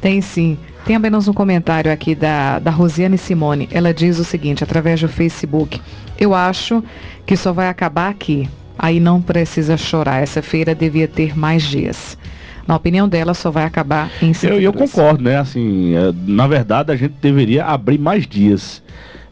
Tem 0.00 0.20
sim. 0.20 0.58
Tem 0.84 0.96
apenas 0.96 1.26
um 1.26 1.32
comentário 1.32 1.90
aqui 1.90 2.14
da, 2.14 2.58
da 2.58 2.70
Rosiane 2.70 3.16
Simone. 3.16 3.68
Ela 3.72 3.94
diz 3.94 4.18
o 4.18 4.24
seguinte, 4.24 4.62
através 4.62 5.00
do 5.00 5.08
Facebook. 5.08 5.80
Eu 6.18 6.34
acho 6.34 6.84
que 7.24 7.36
só 7.36 7.52
vai 7.52 7.68
acabar 7.68 8.10
aqui. 8.10 8.48
Aí 8.78 9.00
não 9.00 9.22
precisa 9.22 9.78
chorar. 9.78 10.22
Essa 10.22 10.42
feira 10.42 10.74
devia 10.74 11.08
ter 11.08 11.36
mais 11.36 11.62
dias. 11.62 12.18
Na 12.66 12.76
opinião 12.76 13.08
dela, 13.08 13.34
só 13.34 13.50
vai 13.50 13.64
acabar 13.64 14.10
em 14.22 14.32
Eu, 14.42 14.60
eu 14.60 14.72
concordo, 14.72 15.22
né? 15.22 15.38
Assim, 15.38 15.94
é, 15.94 16.12
na 16.26 16.46
verdade, 16.46 16.90
a 16.92 16.96
gente 16.96 17.14
deveria 17.20 17.66
abrir 17.66 17.98
mais 17.98 18.26
dias. 18.26 18.82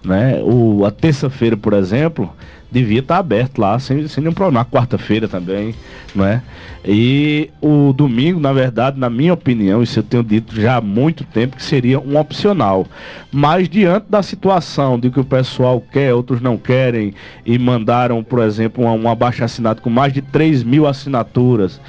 Né? 0.04 0.40
O, 0.42 0.84
a 0.84 0.90
terça-feira, 0.90 1.56
por 1.56 1.72
exemplo, 1.72 2.30
devia 2.70 3.00
estar 3.00 3.18
aberto 3.18 3.58
lá, 3.58 3.78
sem, 3.78 4.08
sem 4.08 4.22
nenhum 4.22 4.34
problema. 4.34 4.64
Quarta-feira 4.64 5.28
também, 5.28 5.74
não 6.14 6.24
é? 6.24 6.42
E 6.84 7.50
o 7.60 7.92
domingo, 7.92 8.40
na 8.40 8.52
verdade, 8.52 8.98
na 8.98 9.08
minha 9.08 9.34
opinião, 9.34 9.82
isso 9.82 9.98
eu 9.98 10.02
tenho 10.02 10.24
dito 10.24 10.58
já 10.60 10.76
há 10.76 10.80
muito 10.80 11.22
tempo, 11.22 11.56
que 11.56 11.62
seria 11.62 12.00
um 12.00 12.18
opcional. 12.18 12.86
Mas 13.30 13.68
diante 13.68 14.06
da 14.08 14.22
situação 14.22 14.98
de 14.98 15.10
que 15.10 15.20
o 15.20 15.24
pessoal 15.24 15.80
quer, 15.92 16.12
outros 16.12 16.40
não 16.40 16.56
querem, 16.56 17.14
e 17.46 17.58
mandaram, 17.58 18.24
por 18.24 18.40
exemplo, 18.40 18.84
um, 18.84 19.02
um 19.02 19.08
abaixo 19.08 19.44
assinado 19.44 19.80
com 19.80 19.90
mais 19.90 20.12
de 20.12 20.22
3 20.22 20.64
mil 20.64 20.86
assinaturas, 20.86 21.80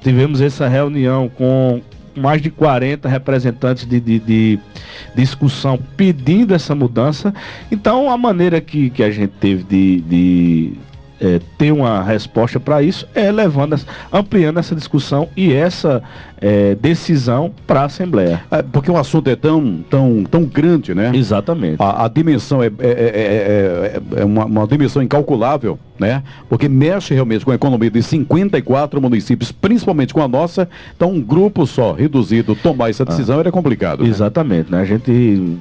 tivemos 0.00 0.40
essa 0.40 0.68
reunião 0.68 1.28
com 1.28 1.80
mais 2.16 2.42
de 2.42 2.50
40 2.50 3.08
representantes 3.08 3.86
de, 3.86 4.00
de, 4.00 4.18
de, 4.18 4.58
discussão 5.14 5.78
pedindo 5.96 6.54
essa 6.54 6.74
mudança. 6.74 7.32
Então, 7.70 8.10
a 8.10 8.16
maneira 8.16 8.60
que, 8.60 8.90
que 8.90 9.02
a 9.02 9.10
gente 9.10 9.32
teve 9.40 9.62
de, 9.62 10.00
de 10.02 10.72
é, 11.20 11.40
ter 11.58 11.72
uma 11.72 12.02
resposta 12.02 12.58
para 12.58 12.82
isso 12.82 13.06
é 13.14 13.30
levando, 13.30 13.78
ampliando 14.12 14.58
essa 14.58 14.74
discussão 14.74 15.28
e 15.36 15.52
essa 15.52 16.02
é, 16.40 16.74
decisão 16.74 17.52
para 17.66 17.82
a 17.82 17.84
Assembleia. 17.84 18.42
É, 18.50 18.62
porque 18.62 18.90
o 18.90 18.96
assunto 18.96 19.28
é 19.28 19.36
tão, 19.36 19.84
tão, 19.88 20.24
tão 20.24 20.44
grande, 20.44 20.94
né? 20.94 21.12
Exatamente. 21.14 21.76
A, 21.80 22.06
a 22.06 22.08
dimensão 22.08 22.62
é, 22.62 22.66
é, 22.66 22.70
é, 22.80 24.02
é 24.16 24.24
uma, 24.24 24.46
uma, 24.46 24.66
dimensão 24.66 25.02
incalculável, 25.02 25.78
né? 25.98 26.22
Porque 26.48 26.68
mexe 26.68 27.12
realmente 27.12 27.44
com 27.44 27.50
a 27.50 27.54
economia 27.54 27.90
de 27.90 28.02
54 28.02 29.00
municípios, 29.00 29.52
principalmente 29.52 30.14
com 30.14 30.22
a 30.22 30.28
nossa. 30.28 30.68
Então, 30.96 31.10
um 31.10 31.20
grupo 31.20 31.66
só, 31.66 31.92
reduzido, 31.92 32.54
tomar 32.54 32.90
essa 32.90 33.04
decisão 33.04 33.36
ah, 33.36 33.40
era 33.40 33.52
complicado. 33.52 34.02
Né? 34.02 34.08
Exatamente, 34.08 34.70
né? 34.72 34.80
A 34.80 34.84
gente 34.84 35.60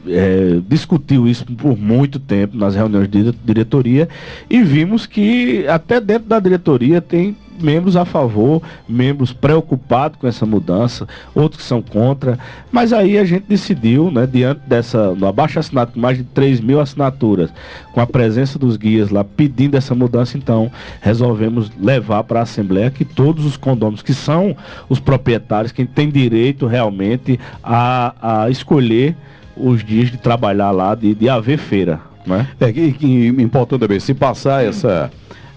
discutiu 0.67 1.27
isso 1.27 1.45
por 1.45 1.77
muito 1.77 2.19
tempo 2.19 2.55
nas 2.55 2.75
reuniões 2.75 3.09
de 3.09 3.31
diretoria 3.43 4.07
e 4.49 4.61
vimos 4.63 5.05
que 5.05 5.67
até 5.67 5.99
dentro 5.99 6.29
da 6.29 6.39
diretoria 6.39 7.01
tem 7.01 7.35
membros 7.61 7.95
a 7.95 8.05
favor, 8.05 8.61
membros 8.87 9.33
preocupados 9.33 10.19
com 10.19 10.27
essa 10.27 10.45
mudança, 10.45 11.07
outros 11.35 11.61
que 11.61 11.67
são 11.67 11.81
contra. 11.81 12.37
Mas 12.71 12.93
aí 12.93 13.17
a 13.17 13.25
gente 13.25 13.45
decidiu, 13.47 14.11
né, 14.11 14.27
diante 14.27 14.61
dessa, 14.67 15.13
no 15.15 15.27
abaixo 15.27 15.59
assinado 15.59 15.91
com 15.93 15.99
mais 15.99 16.17
de 16.17 16.23
3 16.23 16.59
mil 16.61 16.79
assinaturas, 16.79 17.51
com 17.93 18.01
a 18.01 18.07
presença 18.07 18.57
dos 18.57 18.77
guias 18.77 19.09
lá 19.09 19.23
pedindo 19.23 19.75
essa 19.75 19.93
mudança, 19.95 20.37
então 20.37 20.71
resolvemos 21.01 21.71
levar 21.79 22.23
para 22.23 22.39
a 22.39 22.43
Assembleia 22.43 22.89
que 22.89 23.05
todos 23.05 23.45
os 23.45 23.57
condôminos 23.57 24.01
que 24.01 24.13
são 24.13 24.55
os 24.87 24.99
proprietários, 24.99 25.71
quem 25.71 25.85
tem 25.85 26.09
direito 26.09 26.67
realmente 26.67 27.39
a, 27.63 28.43
a 28.43 28.49
escolher 28.49 29.15
os 29.55 29.83
dias 29.83 30.09
de 30.09 30.17
trabalhar 30.17 30.71
lá, 30.71 30.95
de, 30.95 31.13
de 31.13 31.27
haver 31.27 31.57
feira. 31.57 31.99
Né? 32.25 32.47
É 32.59 32.71
que, 32.71 32.93
que 32.93 33.27
importante 33.27 33.81
também, 33.81 33.99
se 33.99 34.13
passar 34.13 34.63
essa 34.63 35.11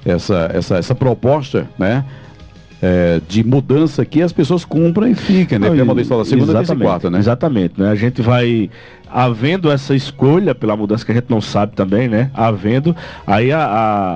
essa, 0.04 0.50
essa, 0.52 0.76
essa 0.76 0.94
proposta, 0.94 1.68
né? 1.78 2.04
É, 2.84 3.20
de 3.28 3.44
mudança 3.44 4.04
que 4.04 4.20
as 4.20 4.32
pessoas 4.32 4.64
compram 4.64 5.06
e 5.06 5.14
ficam, 5.14 5.58
né? 5.58 5.68
Porque 5.68 5.80
a 5.80 5.84
mudança 5.84 6.08
fala 6.08 6.24
segunda, 6.24 6.52
terça 6.52 6.74
e 6.74 6.78
quarta, 6.78 7.10
né? 7.10 7.18
Exatamente, 7.18 7.80
né? 7.80 7.88
A 7.88 7.94
gente 7.94 8.20
vai 8.20 8.68
havendo 9.12 9.70
essa 9.70 9.94
escolha 9.94 10.54
pela 10.54 10.76
mudança 10.76 11.04
que 11.04 11.12
a 11.12 11.14
gente 11.14 11.28
não 11.28 11.40
sabe 11.40 11.74
também, 11.74 12.08
né? 12.08 12.30
Havendo, 12.32 12.96
aí 13.26 13.52
a, 13.52 13.64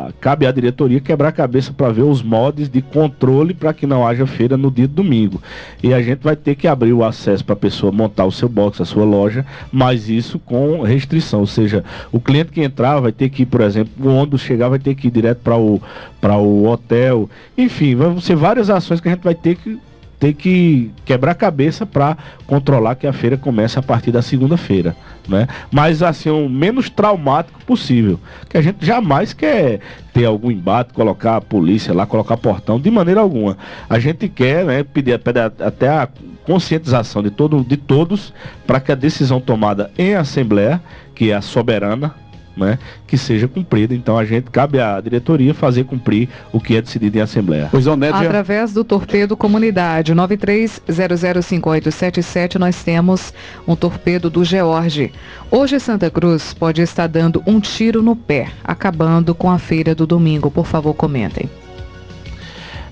a 0.09 0.13
cabe 0.21 0.47
à 0.47 0.53
diretoria 0.53 1.01
quebrar 1.01 1.29
a 1.29 1.33
cabeça 1.33 1.73
para 1.73 1.91
ver 1.91 2.03
os 2.03 2.23
modos 2.23 2.69
de 2.69 2.81
controle 2.81 3.53
para 3.53 3.75
que 3.75 3.87
não 3.87 4.07
haja 4.07 4.27
feira 4.27 4.57
no 4.57 4.71
dia 4.71 4.89
de 4.89 4.95
domingo. 4.95 5.41
E 5.83 5.93
a 5.93 6.01
gente 6.01 6.21
vai 6.21 6.35
ter 6.35 6.55
que 6.55 6.67
abrir 6.67 6.93
o 6.93 7.05
acesso 7.05 7.45
para 7.45 7.53
a 7.53 7.57
pessoa 7.57 7.93
montar 7.93 8.25
o 8.25 8.33
seu 8.33 8.49
box, 8.49 8.81
a 8.81 8.85
sua 8.85 9.05
loja, 9.05 9.45
mas 9.71 10.09
isso 10.09 10.39
com 10.39 10.83
restrição, 10.83 11.41
ou 11.41 11.47
seja, 11.47 11.85
o 12.11 12.19
cliente 12.19 12.51
que 12.51 12.63
entrar 12.63 12.99
vai 13.01 13.13
ter 13.13 13.29
que 13.29 13.43
ir, 13.43 13.47
por 13.47 13.61
exemplo, 13.61 13.93
o 14.01 14.15
ônibus 14.15 14.41
chegar 14.41 14.69
vai 14.69 14.79
ter 14.79 14.95
que 14.95 15.09
ir 15.09 15.11
direto 15.11 15.39
para 15.43 15.57
o 15.57 15.81
para 16.21 16.37
o 16.39 16.67
hotel. 16.67 17.29
Enfim, 17.57 17.95
vão 17.95 18.21
ser 18.21 18.35
várias 18.35 18.71
ações 18.71 19.01
que 19.01 19.09
a 19.09 19.13
gente 19.13 19.23
vai 19.23 19.35
ter 19.35 19.57
que 19.57 19.79
tem 20.19 20.33
que 20.33 20.91
quebrar 21.05 21.33
a 21.33 21.35
cabeça 21.35 21.85
para 21.85 22.17
controlar 22.47 22.95
que 22.95 23.07
a 23.07 23.13
feira 23.13 23.37
comece 23.37 23.79
a 23.79 23.83
partir 23.83 24.11
da 24.11 24.23
segunda-feira, 24.23 24.97
né? 25.29 25.47
Mas 25.71 26.03
assim, 26.03 26.31
o 26.31 26.49
menos 26.49 26.89
traumático 26.89 27.63
possível, 27.65 28.19
que 28.49 28.57
a 28.57 28.63
gente 28.63 28.85
jamais 28.85 29.33
quer 29.33 29.81
ter 30.13 30.25
algum 30.25 30.51
embate, 30.51 30.95
colocar 30.95 31.37
a 31.37 31.41
polícia 31.41 31.93
lá, 31.93 32.07
colocar 32.07 32.37
portão, 32.37 32.81
de 32.81 32.91
maneira 32.91 33.21
alguma. 33.21 33.59
A 33.89 33.99
gente 33.99 34.29
quer, 34.29 34.65
né, 34.65 34.83
pedir, 34.83 35.19
pedir 35.19 35.41
até 35.41 35.89
a 35.89 36.09
conscientização 36.45 37.23
de, 37.23 37.31
todo, 37.31 37.63
de 37.63 37.77
todos 37.77 38.33
para 38.67 38.81
que 38.81 38.93
a 38.93 38.95
decisão 38.95 39.41
tomada 39.41 39.91
em 39.99 40.15
assembleia, 40.15 40.81
que 41.15 41.31
é 41.31 41.35
a 41.35 41.43
soberana, 41.43 42.15
né, 42.57 42.79
que 43.07 43.19
seja 43.19 43.47
cumprida. 43.47 43.95
Então 43.95 44.17
a 44.17 44.25
gente 44.25 44.51
cabe 44.51 44.81
à 44.81 44.99
diretoria 45.01 45.53
fazer 45.53 45.85
cumprir 45.85 46.31
o 46.53 46.61
que 46.61 46.77
é 46.77 46.83
decidido 46.83 47.19
em 47.19 47.21
assembleia. 47.21 47.69
Pois 47.71 47.87
é, 47.87 47.95
Nédia... 47.95 48.21
Através 48.21 48.73
do 48.73 48.83
torpedo 48.83 49.37
comunidade 49.37 50.15
93005877 50.15 52.57
nós 52.57 52.83
temos 52.83 53.35
um 53.67 53.77
torpedo 53.77 54.31
do 54.31 54.43
George. 54.45 55.13
Hoje 55.51 55.79
Santa 55.79 56.11
Cruz 56.11 56.55
pode 56.55 56.81
estar 56.83 57.07
dando 57.07 57.43
um 57.47 57.61
tiro 57.61 58.03
no 58.03 58.17
pé, 58.17 58.49
acabando 58.65 59.35
com 59.35 59.51
a 59.51 59.59
feira 59.59 59.95
do 59.95 60.07
domingo. 60.07 60.51
Por 60.51 60.65
favor, 60.67 60.95
comentem. 60.95 61.51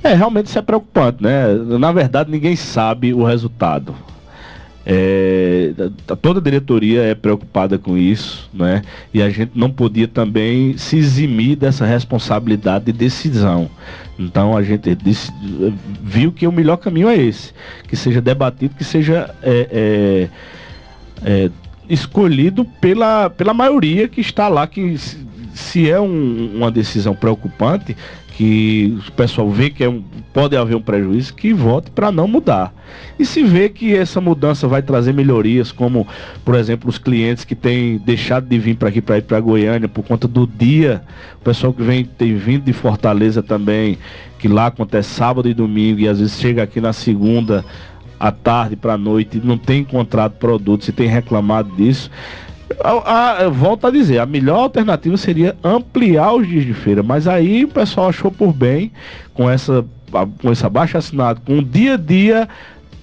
É, 0.03 0.13
realmente 0.13 0.49
isso 0.49 0.59
é 0.59 0.63
preocupante, 0.63 1.23
né? 1.23 1.55
Na 1.79 1.91
verdade, 1.91 2.31
ninguém 2.31 2.55
sabe 2.55 3.15
o 3.15 3.25
resultado. 3.25 3.95
É, 4.87 5.73
toda 6.21 6.41
a 6.41 6.43
diretoria 6.43 7.03
é 7.03 7.15
preocupada 7.15 7.79
com 7.79 7.97
isso, 7.97 8.51
né? 8.53 8.83
E 9.15 9.23
a 9.23 9.31
gente 9.31 9.53
não 9.55 9.71
podia 9.71 10.07
também 10.07 10.77
se 10.77 10.99
eximir 10.99 11.57
dessa 11.57 11.87
responsabilidade 11.87 12.87
de 12.87 12.93
decisão. 12.93 13.71
Então 14.19 14.57
a 14.57 14.63
gente 14.63 14.95
disse, 14.95 15.33
viu 16.03 16.31
que 16.31 16.47
o 16.47 16.53
melhor 16.53 16.77
caminho 16.77 17.09
é 17.09 17.17
esse, 17.17 17.53
que 17.89 17.97
seja 17.97 18.21
debatido, 18.21 18.75
que 18.77 18.85
seja 18.85 19.35
é, 19.43 20.29
é, 21.25 21.45
é 21.47 21.51
escolhido 21.89 22.65
pela, 22.81 23.31
pela 23.31 23.55
maioria 23.55 24.07
que 24.07 24.21
está 24.21 24.49
lá, 24.49 24.67
que 24.67 24.97
se, 24.99 25.27
se 25.55 25.91
é 25.91 26.01
um, 26.01 26.53
uma 26.55 26.71
decisão 26.71 27.15
preocupante, 27.15 27.97
que 28.37 28.99
o 29.09 29.13
pessoal 29.13 29.49
vê 29.49 29.71
que 29.71 29.85
é 29.85 29.89
um, 29.89 30.03
pode 30.33 30.57
haver 30.57 30.75
um 30.75 30.81
prejuízo, 30.81 31.35
que 31.35 31.53
vote 31.53 31.91
para 31.91 32.11
não 32.11 32.27
mudar. 32.27 32.75
E 33.19 33.25
se 33.25 33.45
vê 33.45 33.69
que 33.69 33.95
essa 33.95 34.21
mudança 34.21 34.67
vai 34.67 34.83
trazer 34.83 35.13
melhorias, 35.13 35.71
como, 35.71 36.07
por 36.45 36.57
exemplo, 36.57 36.91
os 36.91 36.99
clientes 36.99 37.45
que 37.45 37.55
têm 37.55 37.99
deixado 37.99 38.47
de 38.49 38.59
vir 38.59 38.77
para 38.77 38.89
aqui, 38.89 39.01
para 39.01 39.19
ir 39.19 39.23
para 39.23 39.39
Goiânia, 39.39 39.89
por 39.89 40.05
conta 40.05 40.27
do 40.27 40.47
dia, 40.47 41.03
o 41.41 41.45
pessoal 41.45 41.73
que 41.73 41.83
vem, 41.83 42.05
tem 42.05 42.35
vindo 42.35 42.65
de 42.65 42.73
Fortaleza 42.73 43.43
também, 43.43 43.99
que 44.39 44.49
lá 44.49 44.67
acontece 44.67 45.11
sábado 45.11 45.49
e 45.49 45.55
domingo, 45.55 46.01
e 46.01 46.09
às 46.09 46.19
vezes 46.19 46.39
chega 46.39 46.63
aqui 46.63 46.81
na 46.81 46.93
segunda 46.93 47.65
à 48.19 48.33
tarde 48.33 48.77
para 48.77 48.95
a 48.95 48.99
noite 48.99 49.41
não 49.43 49.59
tem 49.59 49.81
encontrado 49.81 50.33
produtos 50.39 50.89
e 50.89 50.93
tem 50.93 51.09
reclamado 51.09 51.71
disso. 51.77 52.11
A, 52.83 53.45
a, 53.45 53.49
volto 53.49 53.87
a 53.87 53.91
dizer, 53.91 54.19
a 54.19 54.27
melhor 54.27 54.61
alternativa 54.61 55.17
seria 55.17 55.57
ampliar 55.63 56.35
os 56.35 56.47
dias 56.47 56.65
de 56.65 56.75
feira, 56.75 57.03
mas 57.03 57.29
aí 57.29 57.65
o 57.65 57.69
pessoal 57.69 58.09
achou 58.09 58.31
por 58.31 58.53
bem, 58.53 58.91
com 59.33 59.49
essa 59.49 59.85
com 60.41 60.53
esse 60.53 60.65
abaixo 60.65 60.97
assinado, 60.97 61.41
com 61.45 61.59
o 61.59 61.63
dia 61.63 61.95
a 61.95 61.97
dia 61.97 62.49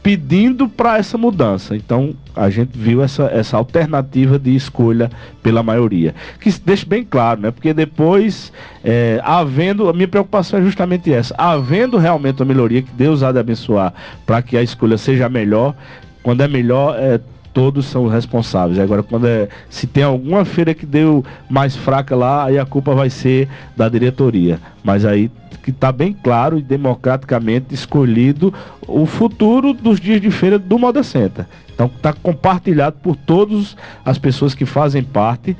pedindo 0.01 0.67
para 0.67 0.97
essa 0.97 1.17
mudança. 1.17 1.75
Então 1.75 2.15
a 2.35 2.49
gente 2.49 2.71
viu 2.77 3.03
essa, 3.03 3.25
essa 3.25 3.57
alternativa 3.57 4.39
de 4.39 4.55
escolha 4.55 5.11
pela 5.43 5.61
maioria. 5.61 6.15
Que 6.39 6.51
deixe 6.59 6.85
bem 6.85 7.03
claro, 7.03 7.41
né? 7.41 7.51
Porque 7.51 7.73
depois, 7.73 8.51
é, 8.83 9.21
havendo, 9.23 9.89
a 9.89 9.93
minha 9.93 10.07
preocupação 10.07 10.59
é 10.59 10.63
justamente 10.63 11.13
essa, 11.13 11.35
havendo 11.37 11.97
realmente 11.97 12.41
a 12.41 12.45
melhoria, 12.45 12.81
que 12.81 12.91
Deus 12.93 13.21
há 13.21 13.31
de 13.31 13.39
abençoar 13.39 13.93
para 14.25 14.41
que 14.41 14.57
a 14.57 14.63
escolha 14.63 14.97
seja 14.97 15.29
melhor, 15.29 15.75
quando 16.23 16.41
é 16.41 16.47
melhor, 16.47 16.95
é, 16.97 17.19
todos 17.53 17.85
são 17.85 18.07
responsáveis. 18.07 18.79
Agora, 18.79 19.03
quando 19.03 19.27
é, 19.27 19.47
se 19.69 19.87
tem 19.87 20.03
alguma 20.03 20.45
feira 20.45 20.73
que 20.73 20.85
deu 20.85 21.23
mais 21.49 21.75
fraca 21.75 22.15
lá, 22.15 22.45
aí 22.45 22.57
a 22.57 22.65
culpa 22.65 22.93
vai 22.93 23.09
ser 23.09 23.47
da 23.75 23.87
diretoria. 23.89 24.59
Mas 24.83 25.05
aí 25.05 25.29
que 25.61 25.69
está 25.69 25.91
bem 25.91 26.11
claro 26.11 26.57
e 26.57 26.61
democraticamente 26.61 27.73
escolhido 27.73 28.53
o 28.87 29.05
futuro 29.05 29.73
dos 29.73 29.99
dias 29.99 30.19
de 30.19 30.31
feira 30.31 30.57
do 30.57 30.79
Moda 30.79 31.03
Center. 31.03 31.45
Então 31.73 31.85
está 31.85 32.13
compartilhado 32.13 32.97
por 33.01 33.15
todas 33.15 33.75
as 34.03 34.17
pessoas 34.17 34.53
que 34.53 34.65
fazem 34.65 35.03
parte 35.03 35.55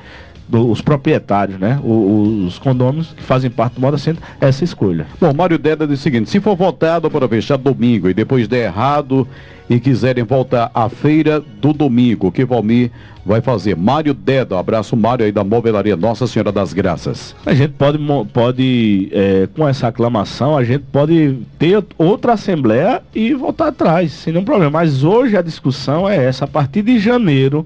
os 0.52 0.82
proprietários, 0.82 1.60
né? 1.60 1.80
O, 1.84 2.46
os 2.46 2.60
condôminos 2.60 3.14
que 3.14 3.24
fazem 3.24 3.50
parte 3.50 3.76
do 3.76 3.82
Moda 3.82 3.98
Center, 3.98 4.22
essa 4.40 4.64
escolha. 4.64 5.06
Bom, 5.20 5.34
Mário 5.34 5.58
Deda 5.58 5.88
diz 5.88 6.00
o 6.00 6.04
seguinte: 6.04 6.30
se 6.30 6.40
for 6.40 6.56
votado 6.56 7.10
para 7.10 7.28
fechar 7.28 7.58
domingo 7.58 8.10
e 8.10 8.14
depois 8.14 8.48
der 8.48 8.66
errado 8.66 9.28
e 9.70 9.80
quiserem 9.80 10.24
voltar 10.24 10.70
à 10.74 10.90
feira 10.90 11.40
do 11.40 11.72
domingo, 11.72 12.28
o 12.28 12.32
que 12.32 12.44
Valmir 12.44 12.92
vai 13.26 13.40
fazer? 13.40 13.76
Mário 13.76 14.14
Deda, 14.14 14.56
um 14.56 14.60
abraço 14.60 14.98
Mário 14.98 15.26
aí 15.26 15.32
da 15.32 15.44
Movelaria 15.44 15.96
Nossa 15.96 16.28
Senhora 16.28 16.52
das 16.52 16.74
Graças. 16.74 17.34
A 17.46 17.54
gente 17.54 17.74
pode, 17.74 17.98
pode 18.34 19.10
é, 19.14 19.48
com 19.56 19.68
essa 19.68 19.88
aclamação, 19.88 20.58
a 20.58 20.64
gente 20.64 20.84
pode 20.92 21.38
ter 21.58 21.82
outra 21.98 22.34
assembleia 22.34 23.02
e 23.16 23.34
voltar 23.34 23.68
atrás, 23.68 24.12
sem 24.12 24.34
nenhum 24.34 24.44
problema. 24.44 24.72
Mas 24.72 25.04
hoje 25.04 25.38
a 25.38 25.42
discussão 25.42 26.10
é 26.10 26.22
essa, 26.22 26.44
a 26.44 26.48
partir 26.48 26.82
de 26.82 27.00
janeiro, 27.00 27.66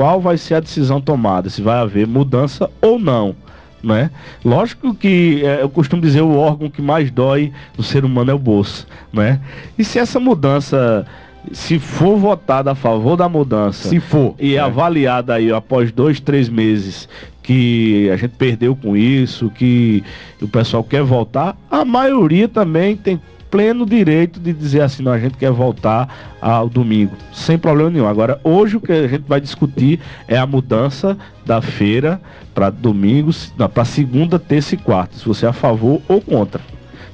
qual 0.00 0.18
vai 0.18 0.38
ser 0.38 0.54
a 0.54 0.60
decisão 0.60 0.98
tomada, 0.98 1.50
se 1.50 1.60
vai 1.60 1.76
haver 1.78 2.06
mudança 2.06 2.70
ou 2.80 2.98
não. 2.98 3.36
Né? 3.84 4.10
Lógico 4.42 4.94
que 4.94 5.42
é, 5.44 5.60
eu 5.60 5.68
costumo 5.68 6.00
dizer 6.00 6.22
o 6.22 6.38
órgão 6.38 6.70
que 6.70 6.80
mais 6.80 7.10
dói 7.10 7.52
no 7.76 7.84
ser 7.84 8.02
humano 8.02 8.30
é 8.30 8.34
o 8.34 8.38
bolso, 8.38 8.86
né? 9.12 9.38
E 9.78 9.84
se 9.84 9.98
essa 9.98 10.18
mudança 10.18 11.06
se 11.52 11.78
for 11.78 12.16
votada 12.16 12.72
a 12.72 12.74
favor 12.74 13.14
da 13.14 13.28
mudança, 13.28 13.90
se 13.90 14.00
for 14.00 14.34
e 14.38 14.56
é. 14.56 14.58
avaliada 14.58 15.34
aí 15.34 15.52
após 15.52 15.92
dois, 15.92 16.18
três 16.18 16.48
meses 16.48 17.06
que 17.42 18.08
a 18.10 18.16
gente 18.16 18.32
perdeu 18.38 18.74
com 18.74 18.96
isso, 18.96 19.50
que 19.50 20.02
o 20.40 20.48
pessoal 20.48 20.82
quer 20.82 21.02
voltar, 21.02 21.58
a 21.70 21.84
maioria 21.84 22.48
também 22.48 22.96
tem 22.96 23.20
pleno 23.50 23.84
direito 23.84 24.38
de 24.38 24.52
dizer 24.52 24.82
assim, 24.82 25.02
não, 25.02 25.12
a 25.12 25.18
gente 25.18 25.36
quer 25.36 25.50
voltar 25.50 26.36
ao 26.40 26.68
domingo, 26.68 27.16
sem 27.32 27.58
problema 27.58 27.90
nenhum. 27.90 28.06
Agora, 28.06 28.40
hoje 28.44 28.76
o 28.76 28.80
que 28.80 28.92
a 28.92 29.08
gente 29.08 29.24
vai 29.26 29.40
discutir 29.40 30.00
é 30.28 30.36
a 30.36 30.46
mudança 30.46 31.18
da 31.44 31.60
feira 31.60 32.20
para 32.54 32.70
domingo, 32.70 33.30
para 33.72 33.84
segunda, 33.84 34.38
terça 34.38 34.74
e 34.74 34.78
quarta, 34.78 35.16
se 35.16 35.26
você 35.26 35.46
é 35.46 35.48
a 35.48 35.52
favor 35.52 36.00
ou 36.08 36.20
contra. 36.20 36.60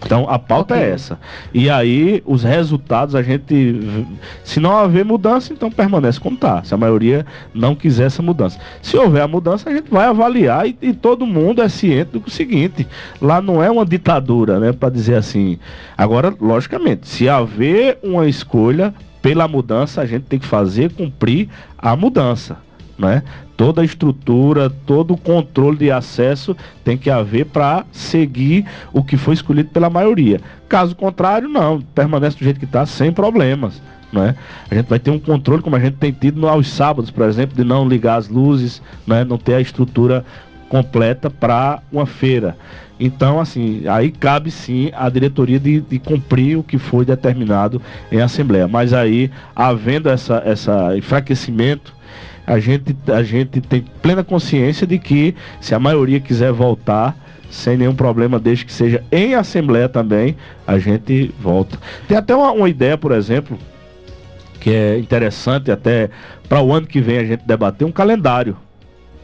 Então 0.05 0.29
a 0.29 0.39
pauta 0.39 0.75
é 0.75 0.79
okay. 0.79 0.91
é 0.91 0.95
essa. 0.95 1.19
E 1.53 1.71
aí 1.71 2.23
os 2.27 2.43
resultados 2.43 3.15
a 3.15 3.23
gente, 3.23 4.07
se 4.45 4.61
não 4.61 4.77
haver 4.77 5.05
mudança, 5.05 5.53
então 5.53 5.71
permanece 5.71 6.21
como 6.21 6.37
está. 6.37 6.63
Se 6.63 6.75
a 6.75 6.77
maioria 6.77 7.25
não 7.55 7.75
quiser 7.75 8.07
essa 8.07 8.23
mudança. 8.23 8.59
Se 8.83 8.97
houver 8.97 9.23
a 9.23 9.29
mudança, 9.29 9.71
a 9.71 9.73
gente 9.73 9.91
vai 9.91 10.07
avaliar 10.07 10.67
e, 10.67 10.77
e 10.81 10.93
todo 10.93 11.27
mundo 11.27 11.63
é 11.63 11.69
ciente 11.69 12.19
do 12.19 12.31
seguinte: 12.31 12.87
lá 13.21 13.41
não 13.41 13.63
é 13.63 13.71
uma 13.71 13.85
ditadura, 13.85 14.59
né, 14.61 14.73
para 14.73 14.91
dizer 14.91 15.17
assim. 15.17 15.59
Agora, 15.97 16.35
logicamente, 16.41 17.09
se 17.09 17.29
haver 17.29 17.99
uma 18.03 18.29
escolha 18.29 18.95
pela 19.23 19.49
mudança, 19.49 20.01
a 20.01 20.07
gente 20.07 20.25
tem 20.25 20.39
que 20.39 20.47
fazer 20.47 20.93
cumprir 20.93 21.49
a 21.79 21.97
mudança 21.97 22.66
né? 22.99 23.23
Toda 23.57 23.81
a 23.81 23.85
estrutura, 23.85 24.71
todo 24.71 25.15
o 25.15 25.17
controle 25.17 25.79
de 25.79 25.91
acesso 25.91 26.57
tem 26.85 26.97
que 26.97 27.11
haver 27.11 27.47
para 27.47 27.85
seguir 27.91 28.67
o 28.93 29.03
que 29.03 29.17
foi 29.17 29.35
escolhido 29.35 29.71
pela 29.71 29.89
maioria. 29.89 30.41
Caso 30.69 30.95
contrário, 30.95 31.49
não, 31.49 31.81
permanece 31.81 32.37
do 32.37 32.45
jeito 32.45 32.59
que 32.59 32.67
está, 32.67 32.85
sem 32.85 33.13
problemas. 33.13 33.81
Né? 34.13 34.35
A 34.71 34.75
gente 34.75 34.87
vai 34.87 34.99
ter 34.99 35.11
um 35.11 35.19
controle, 35.19 35.63
como 35.63 35.77
a 35.77 35.81
gente 35.81 35.97
tem 35.97 36.13
tido 36.13 36.47
aos 36.49 36.69
sábados, 36.69 37.11
por 37.11 37.27
exemplo, 37.27 37.57
de 37.57 37.65
não 37.65 37.89
ligar 37.89 38.17
as 38.17 38.29
luzes, 38.29 38.83
né? 39.07 39.25
não 39.25 39.39
ter 39.39 39.55
a 39.55 39.61
estrutura 39.61 40.25
completa 40.69 41.31
para 41.31 41.81
uma 41.91 42.07
feira. 42.07 42.57
Então, 42.99 43.39
assim, 43.39 43.87
aí 43.89 44.11
cabe 44.11 44.51
sim 44.51 44.91
a 44.95 45.09
diretoria 45.09 45.61
de, 45.61 45.81
de, 45.81 45.99
cumprir 45.99 46.57
o 46.57 46.63
que 46.63 46.79
foi 46.79 47.05
determinado 47.05 47.81
em 48.11 48.21
assembleia. 48.21 48.67
Mas 48.67 48.93
aí, 48.93 49.31
havendo 49.55 50.09
essa, 50.09 50.43
essa 50.45 50.97
enfraquecimento 50.97 51.95
a 52.47 52.59
gente, 52.59 52.97
a 53.09 53.23
gente 53.23 53.61
tem 53.61 53.85
plena 54.01 54.23
consciência 54.23 54.87
de 54.87 54.99
que 54.99 55.35
se 55.61 55.75
a 55.75 55.79
maioria 55.79 56.21
quiser 56.21 56.53
voltar, 56.53 57.17
sem 57.51 57.77
nenhum 57.77 57.95
problema, 57.95 58.39
desde 58.39 58.65
que 58.65 58.73
seja 58.73 59.03
em 59.11 59.35
assembleia 59.35 59.89
também, 59.89 60.37
a 60.67 60.79
gente 60.79 61.35
volta. 61.41 61.79
Tem 62.07 62.17
até 62.17 62.35
uma, 62.35 62.53
uma 62.53 62.69
ideia, 62.69 62.97
por 62.97 63.13
exemplo, 63.13 63.59
que 64.61 64.71
é 64.71 64.99
interessante 64.99 65.71
até 65.71 66.11
para 66.49 66.61
o 66.61 66.73
ano 66.73 66.87
que 66.87 67.01
vem 67.01 67.19
a 67.19 67.25
gente 67.25 67.45
debater 67.45 67.87
um 67.87 67.93
calendário. 67.93 68.57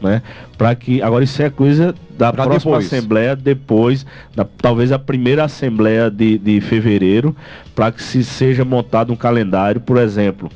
Né? 0.01 0.21
Para 0.57 0.75
que 0.75 1.01
agora 1.01 1.23
isso 1.23 1.41
é 1.41 1.49
coisa 1.49 1.95
da 2.17 2.33
pra 2.33 2.43
próxima 2.43 2.73
depois. 2.73 2.85
assembleia 2.85 3.35
depois, 3.37 4.05
da, 4.35 4.45
talvez 4.61 4.91
a 4.91 4.99
primeira 4.99 5.45
assembleia 5.45 6.11
de, 6.11 6.37
de 6.37 6.59
fevereiro, 6.59 7.33
para 7.73 7.89
que 7.89 8.03
se 8.03 8.21
seja 8.21 8.65
montado 8.65 9.13
um 9.13 9.15
calendário, 9.15 9.79
por 9.79 9.97
exemplo, 9.97 10.51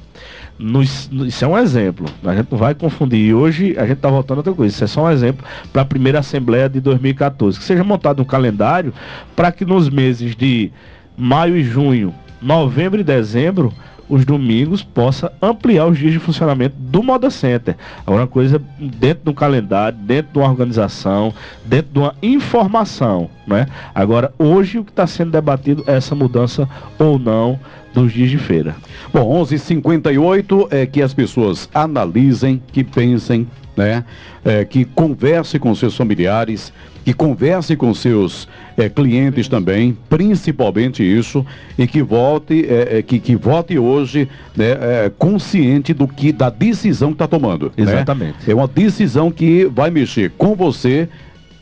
nos, 0.60 1.10
isso 1.12 1.46
é 1.46 1.48
um 1.48 1.58
exemplo, 1.58 2.08
a 2.24 2.36
gente 2.36 2.48
não 2.52 2.58
vai 2.58 2.74
confundir. 2.74 3.20
E 3.20 3.34
hoje 3.34 3.76
a 3.78 3.82
gente 3.82 3.98
está 3.98 4.10
voltando 4.10 4.38
a 4.38 4.40
outra 4.40 4.54
coisa. 4.54 4.74
Isso 4.74 4.84
é 4.84 4.88
só 4.88 5.04
um 5.06 5.12
exemplo 5.12 5.46
para 5.72 5.84
a 5.84 5.86
primeira 5.86 6.20
Assembleia 6.20 6.68
de 6.68 6.80
2014. 6.80 7.60
Que 7.60 7.66
seja 7.66 7.84
montado 7.84 8.22
um 8.22 8.26
calendário 8.26 8.94
para 9.36 9.52
que 9.52 9.66
nos 9.66 9.90
meses 9.90 10.36
de 10.36 10.72
maio 11.16 11.56
e 11.56 11.64
junho, 11.64 12.14
novembro 12.42 13.00
e 13.00 13.04
dezembro, 13.04 13.72
os 14.10 14.26
domingos 14.26 14.84
possa 14.84 15.32
ampliar 15.42 15.86
os 15.88 15.98
dias 15.98 16.14
de 16.14 16.20
funcionamento 16.20 16.76
do 16.78 17.04
Moda 17.04 17.30
Center. 17.30 17.76
Agora, 18.06 18.22
uma 18.22 18.28
coisa 18.28 18.62
dentro 18.80 19.26
do 19.26 19.34
calendário, 19.34 19.98
dentro 19.98 20.34
de 20.34 20.40
uma 20.40 20.50
organização, 20.50 21.34
dentro 21.66 21.92
de 21.94 22.00
uma 22.00 22.16
informação. 22.22 23.30
Né? 23.46 23.68
Agora, 23.94 24.34
hoje 24.38 24.80
o 24.80 24.84
que 24.84 24.92
está 24.92 25.08
sendo 25.08 25.32
debatido 25.32 25.84
é 25.88 25.96
essa 25.96 26.16
mudança 26.16 26.68
ou 26.98 27.18
não 27.20 27.60
dos 27.94 28.14
dias 28.14 28.30
de 28.30 28.38
feira. 28.38 28.76
Bom, 29.12 29.44
11:58 29.44 30.68
é 30.72 30.86
que 30.86 31.02
as 31.02 31.14
pessoas 31.14 31.70
analisem, 31.74 32.62
que 32.72 32.84
pensem, 32.84 33.48
né, 33.76 34.04
é, 34.46 34.64
que 34.66 34.86
conversem 34.86 35.60
com 35.60 35.74
seus 35.74 35.96
familiares, 35.96 36.72
que 37.08 37.14
converse 37.14 37.78
com 37.78 37.94
seus 37.94 38.50
é, 38.76 38.90
clientes 38.90 39.48
também, 39.48 39.98
principalmente 40.10 41.02
isso, 41.02 41.46
e 41.78 41.88
que 41.88 42.02
vote, 42.02 42.66
é, 42.68 43.02
que, 43.02 43.18
que 43.18 43.34
vote 43.34 43.80
hoje 43.80 44.28
né, 44.54 44.72
é, 44.72 45.12
consciente 45.18 45.94
do 45.94 46.06
que 46.06 46.34
da 46.34 46.50
decisão 46.50 47.12
que 47.12 47.16
está 47.16 47.26
tomando. 47.26 47.72
Né? 47.78 47.84
Exatamente. 47.86 48.40
Né? 48.46 48.52
É 48.52 48.54
uma 48.54 48.68
decisão 48.68 49.32
que 49.32 49.64
vai 49.68 49.90
mexer 49.90 50.32
com 50.32 50.54
você 50.54 51.08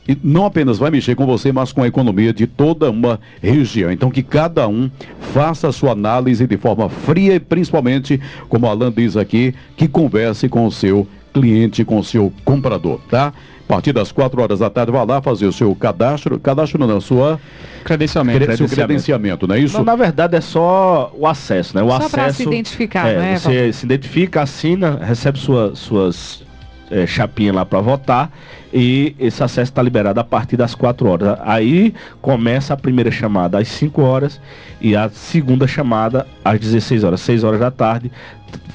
e 0.09 0.17
não 0.23 0.47
apenas 0.47 0.79
vai 0.79 0.89
mexer 0.89 1.13
com 1.13 1.27
você, 1.27 1.51
mas 1.51 1.71
com 1.71 1.83
a 1.83 1.87
economia 1.87 2.33
de 2.33 2.47
toda 2.47 2.89
uma 2.89 3.19
região. 3.39 3.91
Então 3.91 4.09
que 4.09 4.23
cada 4.23 4.67
um 4.67 4.89
faça 5.31 5.67
a 5.67 5.71
sua 5.71 5.91
análise 5.91 6.47
de 6.47 6.57
forma 6.57 6.89
fria 6.89 7.35
e 7.35 7.39
principalmente, 7.39 8.19
como 8.49 8.65
o 8.65 8.69
Alan 8.71 8.91
diz 8.91 9.15
aqui, 9.15 9.53
que 9.77 9.87
converse 9.87 10.49
com 10.49 10.65
o 10.65 10.71
seu 10.71 11.07
cliente, 11.31 11.85
com 11.85 11.99
o 11.99 12.03
seu 12.03 12.33
comprador, 12.43 12.99
tá? 13.11 13.31
A 13.67 13.73
partir 13.73 13.93
das 13.93 14.11
4 14.11 14.41
horas 14.41 14.59
da 14.59 14.69
tarde, 14.69 14.91
vá 14.91 15.03
lá 15.03 15.21
fazer 15.21 15.47
o 15.47 15.51
seu 15.51 15.73
cadastro. 15.75 16.39
Cadastro 16.39 16.85
não, 16.85 17.01
sua. 17.01 17.39
Credenciamento. 17.83 18.37
Cre 18.37 18.45
credenciamento. 18.45 18.75
Seu 18.75 18.85
credenciamento, 18.85 19.47
não 19.47 19.55
é 19.55 19.59
isso? 19.59 19.77
Não, 19.77 19.83
na 19.83 19.95
verdade 19.95 20.35
é 20.35 20.41
só 20.41 21.11
o 21.17 21.25
acesso, 21.25 21.75
né? 21.75 21.81
O 21.81 21.89
só 21.89 21.95
acesso. 21.97 22.11
Para 22.11 22.33
se 22.33 22.43
identificar, 22.43 23.07
é, 23.07 23.17
né? 23.17 23.39
Você 23.39 23.73
se 23.73 23.85
identifica, 23.85 24.43
assina, 24.43 24.99
recebe 25.03 25.39
sua, 25.39 25.75
suas 25.75 26.43
é, 26.91 27.07
chapinha 27.07 27.51
lá 27.51 27.65
para 27.65 27.81
votar 27.81 28.31
e 28.71 29.15
esse 29.17 29.43
acesso 29.43 29.71
está 29.71 29.81
liberado 29.81 30.19
a 30.19 30.23
partir 30.23 30.57
das 30.57 30.75
4 30.75 31.07
horas. 31.07 31.39
Aí 31.41 31.93
começa 32.21 32.73
a 32.73 32.77
primeira 32.77 33.09
chamada 33.09 33.57
às 33.57 33.67
5 33.67 34.01
horas 34.01 34.39
e 34.79 34.95
a 34.95 35.09
segunda 35.09 35.67
chamada 35.67 36.27
às 36.43 36.59
16 36.59 37.03
horas. 37.03 37.21
6 37.21 37.43
horas 37.43 37.59
da 37.59 37.71
tarde 37.71 38.11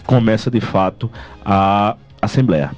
começa 0.04 0.50
de 0.50 0.60
fato 0.60 1.10
a 1.44 1.96
assembleia. 2.20 2.72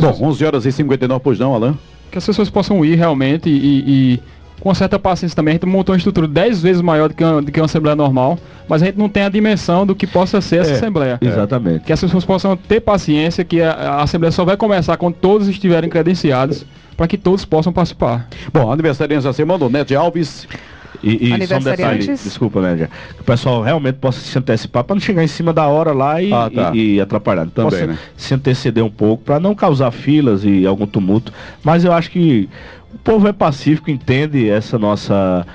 Bom, 0.00 0.28
11 0.28 0.44
horas 0.44 0.66
e 0.66 0.72
59, 0.72 1.20
pois 1.22 1.38
não, 1.38 1.54
Alain? 1.54 1.78
Que 2.10 2.18
as 2.18 2.24
pessoas 2.24 2.48
possam 2.48 2.84
ir 2.84 2.94
realmente 2.96 3.48
e, 3.48 4.14
e 4.14 4.20
com 4.60 4.74
certa 4.74 4.98
paciência 4.98 5.36
também. 5.36 5.52
A 5.52 5.54
gente 5.54 5.66
montou 5.66 5.92
uma 5.92 5.98
estrutura 5.98 6.26
10 6.26 6.62
vezes 6.62 6.82
maior 6.82 7.08
do 7.08 7.14
que, 7.14 7.24
uma, 7.24 7.42
do 7.42 7.52
que 7.52 7.60
uma 7.60 7.66
Assembleia 7.66 7.96
normal, 7.96 8.38
mas 8.68 8.82
a 8.82 8.86
gente 8.86 8.98
não 8.98 9.08
tem 9.08 9.22
a 9.22 9.28
dimensão 9.28 9.86
do 9.86 9.94
que 9.94 10.06
possa 10.06 10.40
ser 10.40 10.60
essa 10.60 10.72
é, 10.72 10.74
Assembleia. 10.74 11.18
Exatamente. 11.20 11.84
Que 11.84 11.92
as 11.92 12.00
pessoas 12.00 12.24
possam 12.24 12.56
ter 12.56 12.80
paciência, 12.80 13.44
que 13.44 13.60
a, 13.62 13.72
a 13.72 14.02
Assembleia 14.02 14.32
só 14.32 14.44
vai 14.44 14.56
começar 14.56 14.96
quando 14.96 15.14
todos 15.14 15.48
estiverem 15.48 15.88
credenciados, 15.88 16.64
para 16.96 17.06
que 17.06 17.16
todos 17.16 17.44
possam 17.44 17.72
participar. 17.72 18.26
Bom, 18.52 18.70
aniversariante 18.72 19.24
da 19.24 19.32
semana, 19.32 19.64
o 19.64 19.70
Ned 19.70 19.94
Alves. 19.94 20.48
E, 21.02 21.32
e 21.32 21.46
só 21.46 21.56
um 21.56 21.60
detalhe, 21.60 22.06
desculpa, 22.06 22.60
Nédia, 22.60 22.90
que 23.14 23.20
o 23.20 23.24
pessoal 23.24 23.62
realmente 23.62 23.96
possa 23.96 24.20
se 24.20 24.36
antecipar 24.36 24.82
para 24.84 24.94
não 24.94 25.00
chegar 25.00 25.22
em 25.22 25.28
cima 25.28 25.52
da 25.52 25.66
hora 25.66 25.92
lá 25.92 26.20
e, 26.20 26.32
ah, 26.32 26.50
tá. 26.52 26.72
e, 26.74 26.94
e 26.94 27.00
atrapalhar. 27.00 27.46
Também, 27.46 27.70
possa 27.70 27.86
né? 27.86 27.98
se 28.16 28.34
anteceder 28.34 28.84
um 28.84 28.90
pouco 28.90 29.22
para 29.24 29.38
não 29.38 29.54
causar 29.54 29.90
filas 29.90 30.44
e 30.44 30.66
algum 30.66 30.86
tumulto. 30.86 31.32
Mas 31.62 31.84
eu 31.84 31.92
acho 31.92 32.10
que 32.10 32.48
o 32.92 32.98
povo 32.98 33.28
é 33.28 33.32
pacífico, 33.32 33.90
entende 33.90 34.48
essa 34.48 34.78
nossa. 34.78 35.46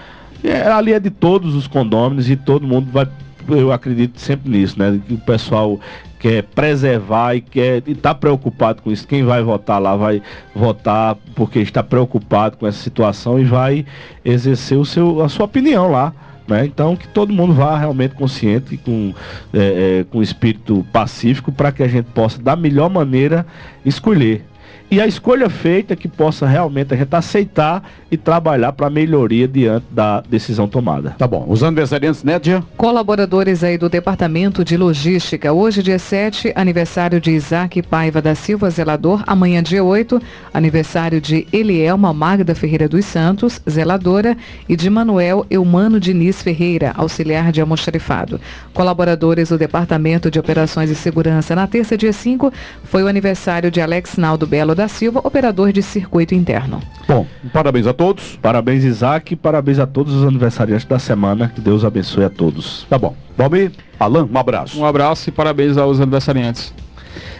É, 0.43 0.67
ali 0.71 0.93
é 0.93 0.99
de 0.99 1.09
todos 1.09 1.55
os 1.55 1.67
condôminos 1.67 2.29
e 2.29 2.35
todo 2.35 2.67
mundo 2.67 2.89
vai. 2.91 3.07
Eu 3.49 3.73
acredito 3.73 4.19
sempre 4.19 4.49
nisso, 4.49 4.79
né? 4.79 4.99
Que 5.05 5.15
o 5.15 5.17
pessoal 5.17 5.77
quer 6.23 6.41
preservar 6.41 7.35
e 7.35 7.41
quer 7.41 7.83
está 7.85 8.15
preocupado 8.15 8.81
com 8.81 8.89
isso. 8.89 9.05
Quem 9.05 9.25
vai 9.25 9.43
votar 9.43 9.81
lá 9.81 9.93
vai 9.97 10.21
votar 10.55 11.17
porque 11.35 11.59
está 11.59 11.83
preocupado 11.83 12.55
com 12.55 12.65
essa 12.65 12.81
situação 12.81 13.37
e 13.37 13.43
vai 13.43 13.85
exercer 14.23 14.77
o 14.77 14.85
seu, 14.85 15.21
a 15.21 15.27
sua 15.27 15.43
opinião 15.43 15.91
lá. 15.91 16.13
Né? 16.47 16.65
Então 16.65 16.95
que 16.95 17.09
todo 17.09 17.33
mundo 17.33 17.53
vá 17.53 17.77
realmente 17.77 18.15
consciente, 18.15 18.77
com, 18.77 19.13
é, 19.53 19.99
é, 19.99 20.05
com 20.05 20.21
espírito 20.21 20.85
pacífico, 20.93 21.51
para 21.51 21.73
que 21.73 21.83
a 21.83 21.89
gente 21.89 22.05
possa 22.05 22.41
da 22.41 22.55
melhor 22.55 22.89
maneira 22.89 23.45
escolher 23.83 24.45
e 24.93 25.01
a 25.01 25.07
escolha 25.07 25.49
feita 25.49 25.95
que 25.95 26.07
possa 26.07 26.45
realmente 26.45 26.93
a 26.93 26.97
gente 26.97 27.15
aceitar 27.15 27.81
e 28.11 28.15
trabalhar 28.15 28.73
para 28.73 28.91
melhoria 28.91 29.47
diante 29.47 29.87
da 29.89 30.21
decisão 30.21 30.67
tomada. 30.67 31.15
Tá 31.17 31.25
bom. 31.25 31.47
Os 31.47 31.63
aniversariantes, 31.63 32.23
Nédia? 32.23 32.63
Colaboradores 32.77 33.63
aí 33.63 33.75
do 33.75 33.89
Departamento 33.89 34.63
de 34.63 34.77
Logística. 34.77 35.51
Hoje, 35.51 35.81
dia 35.81 35.97
7, 35.97 36.53
aniversário 36.55 37.19
de 37.19 37.31
Isaac 37.31 37.81
Paiva 37.81 38.21
da 38.21 38.35
Silva, 38.35 38.69
zelador. 38.69 39.23
Amanhã, 39.25 39.63
dia 39.63 39.83
8, 39.83 40.21
aniversário 40.53 41.19
de 41.19 41.47
Elielma 41.51 42.13
Magda 42.13 42.53
Ferreira 42.53 42.87
dos 42.87 43.03
Santos, 43.03 43.59
zeladora. 43.67 44.37
E 44.69 44.75
de 44.75 44.91
Manuel 44.91 45.43
Eumano 45.49 45.99
Diniz 45.99 46.43
Ferreira, 46.43 46.93
auxiliar 46.95 47.51
de 47.51 47.59
almoxarifado. 47.59 48.39
Colaboradores 48.75 49.49
do 49.49 49.57
Departamento 49.57 50.29
de 50.29 50.37
Operações 50.37 50.91
e 50.91 50.95
Segurança. 50.95 51.55
Na 51.55 51.65
terça, 51.65 51.97
dia 51.97 52.13
5, 52.13 52.53
foi 52.83 53.01
o 53.01 53.07
aniversário 53.07 53.71
de 53.71 53.81
Alex 53.81 54.17
Naldo 54.17 54.45
Belo 54.45 54.75
da 54.75 54.82
Silva, 54.87 55.21
operador 55.23 55.71
de 55.71 55.81
circuito 55.81 56.33
interno. 56.33 56.79
Bom, 57.07 57.25
parabéns 57.51 57.87
a 57.87 57.93
todos. 57.93 58.37
Parabéns, 58.41 58.83
Isaac. 58.83 59.35
Parabéns 59.35 59.79
a 59.79 59.87
todos 59.87 60.13
os 60.13 60.23
aniversariantes 60.25 60.85
da 60.85 60.99
semana. 60.99 61.51
Que 61.53 61.61
Deus 61.61 61.83
abençoe 61.83 62.25
a 62.25 62.29
todos. 62.29 62.85
Tá 62.89 62.97
bom. 62.97 63.15
Valmir, 63.37 63.71
Alan, 63.99 64.27
um 64.31 64.37
abraço. 64.37 64.79
Um 64.79 64.85
abraço 64.85 65.29
e 65.29 65.31
parabéns 65.31 65.77
aos 65.77 65.99
aniversariantes. 65.99 66.73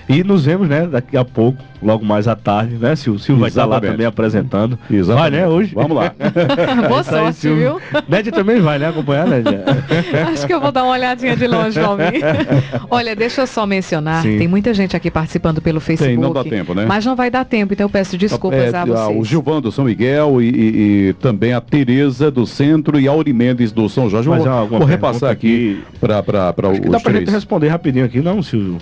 E 0.07 0.23
nos 0.23 0.45
vemos, 0.45 0.67
né, 0.67 0.85
daqui 0.85 1.15
a 1.15 1.23
pouco, 1.23 1.63
logo 1.81 2.03
mais 2.05 2.27
à 2.27 2.35
tarde, 2.35 2.75
né? 2.75 2.95
Se 2.95 3.09
o 3.09 3.17
Silvio 3.17 3.41
vai 3.41 3.49
estar 3.49 3.65
lá 3.65 3.79
também 3.79 4.05
apresentando. 4.05 4.77
Exatamente. 4.91 5.31
Vai, 5.31 5.41
né, 5.41 5.47
hoje? 5.47 5.73
Vamos 5.73 5.95
lá. 5.95 6.13
Boa 6.89 6.99
é 6.99 7.03
sorte, 7.03 7.47
aí, 7.47 7.55
viu? 7.55 7.81
Nédia 8.07 8.31
também 8.31 8.59
vai, 8.59 8.77
né, 8.77 8.89
acompanhar, 8.89 9.27
Nédia? 9.27 9.63
Acho 10.31 10.45
que 10.45 10.53
eu 10.53 10.59
vou 10.59 10.71
dar 10.71 10.83
uma 10.83 10.93
olhadinha 10.93 11.35
de 11.35 11.47
longe, 11.47 11.79
Valmir. 11.79 12.21
Olha, 12.89 13.15
deixa 13.15 13.41
eu 13.41 13.47
só 13.47 13.65
mencionar, 13.65 14.23
Sim. 14.23 14.37
tem 14.37 14.47
muita 14.47 14.73
gente 14.73 14.95
aqui 14.95 15.09
participando 15.09 15.61
pelo 15.61 15.79
Facebook. 15.79 16.15
Tem, 16.15 16.21
não 16.21 16.33
dá 16.33 16.43
tempo, 16.43 16.73
né? 16.73 16.85
Mas 16.85 17.05
não 17.05 17.15
vai 17.15 17.31
dar 17.31 17.45
tempo, 17.45 17.73
então 17.73 17.85
eu 17.85 17.89
peço 17.89 18.17
desculpas 18.17 18.73
é, 18.73 18.77
a 18.77 18.85
vocês. 18.85 19.17
O 19.17 19.23
Gilvão 19.23 19.61
do 19.61 19.71
São 19.71 19.85
Miguel 19.85 20.41
e, 20.41 20.49
e, 20.49 21.09
e, 21.09 21.13
também 21.13 21.53
a 21.53 21.61
Tereza 21.61 22.29
do 22.29 22.45
Centro 22.45 22.99
e 22.99 23.07
a 23.07 23.11
Auri 23.11 23.33
Mendes 23.33 23.71
do 23.71 23.87
São 23.87 24.09
Jorge. 24.09 24.27
Mas 24.27 24.43
vou, 24.43 24.79
vou 24.79 24.85
repassar 24.85 25.31
aqui 25.31 25.81
para 25.99 26.19
os 26.69 26.91
Dá 26.91 26.99
pra 26.99 27.13
gente 27.13 27.31
responder 27.31 27.69
rapidinho 27.69 28.05
aqui, 28.05 28.19
não, 28.21 28.41
Silvio? 28.43 28.77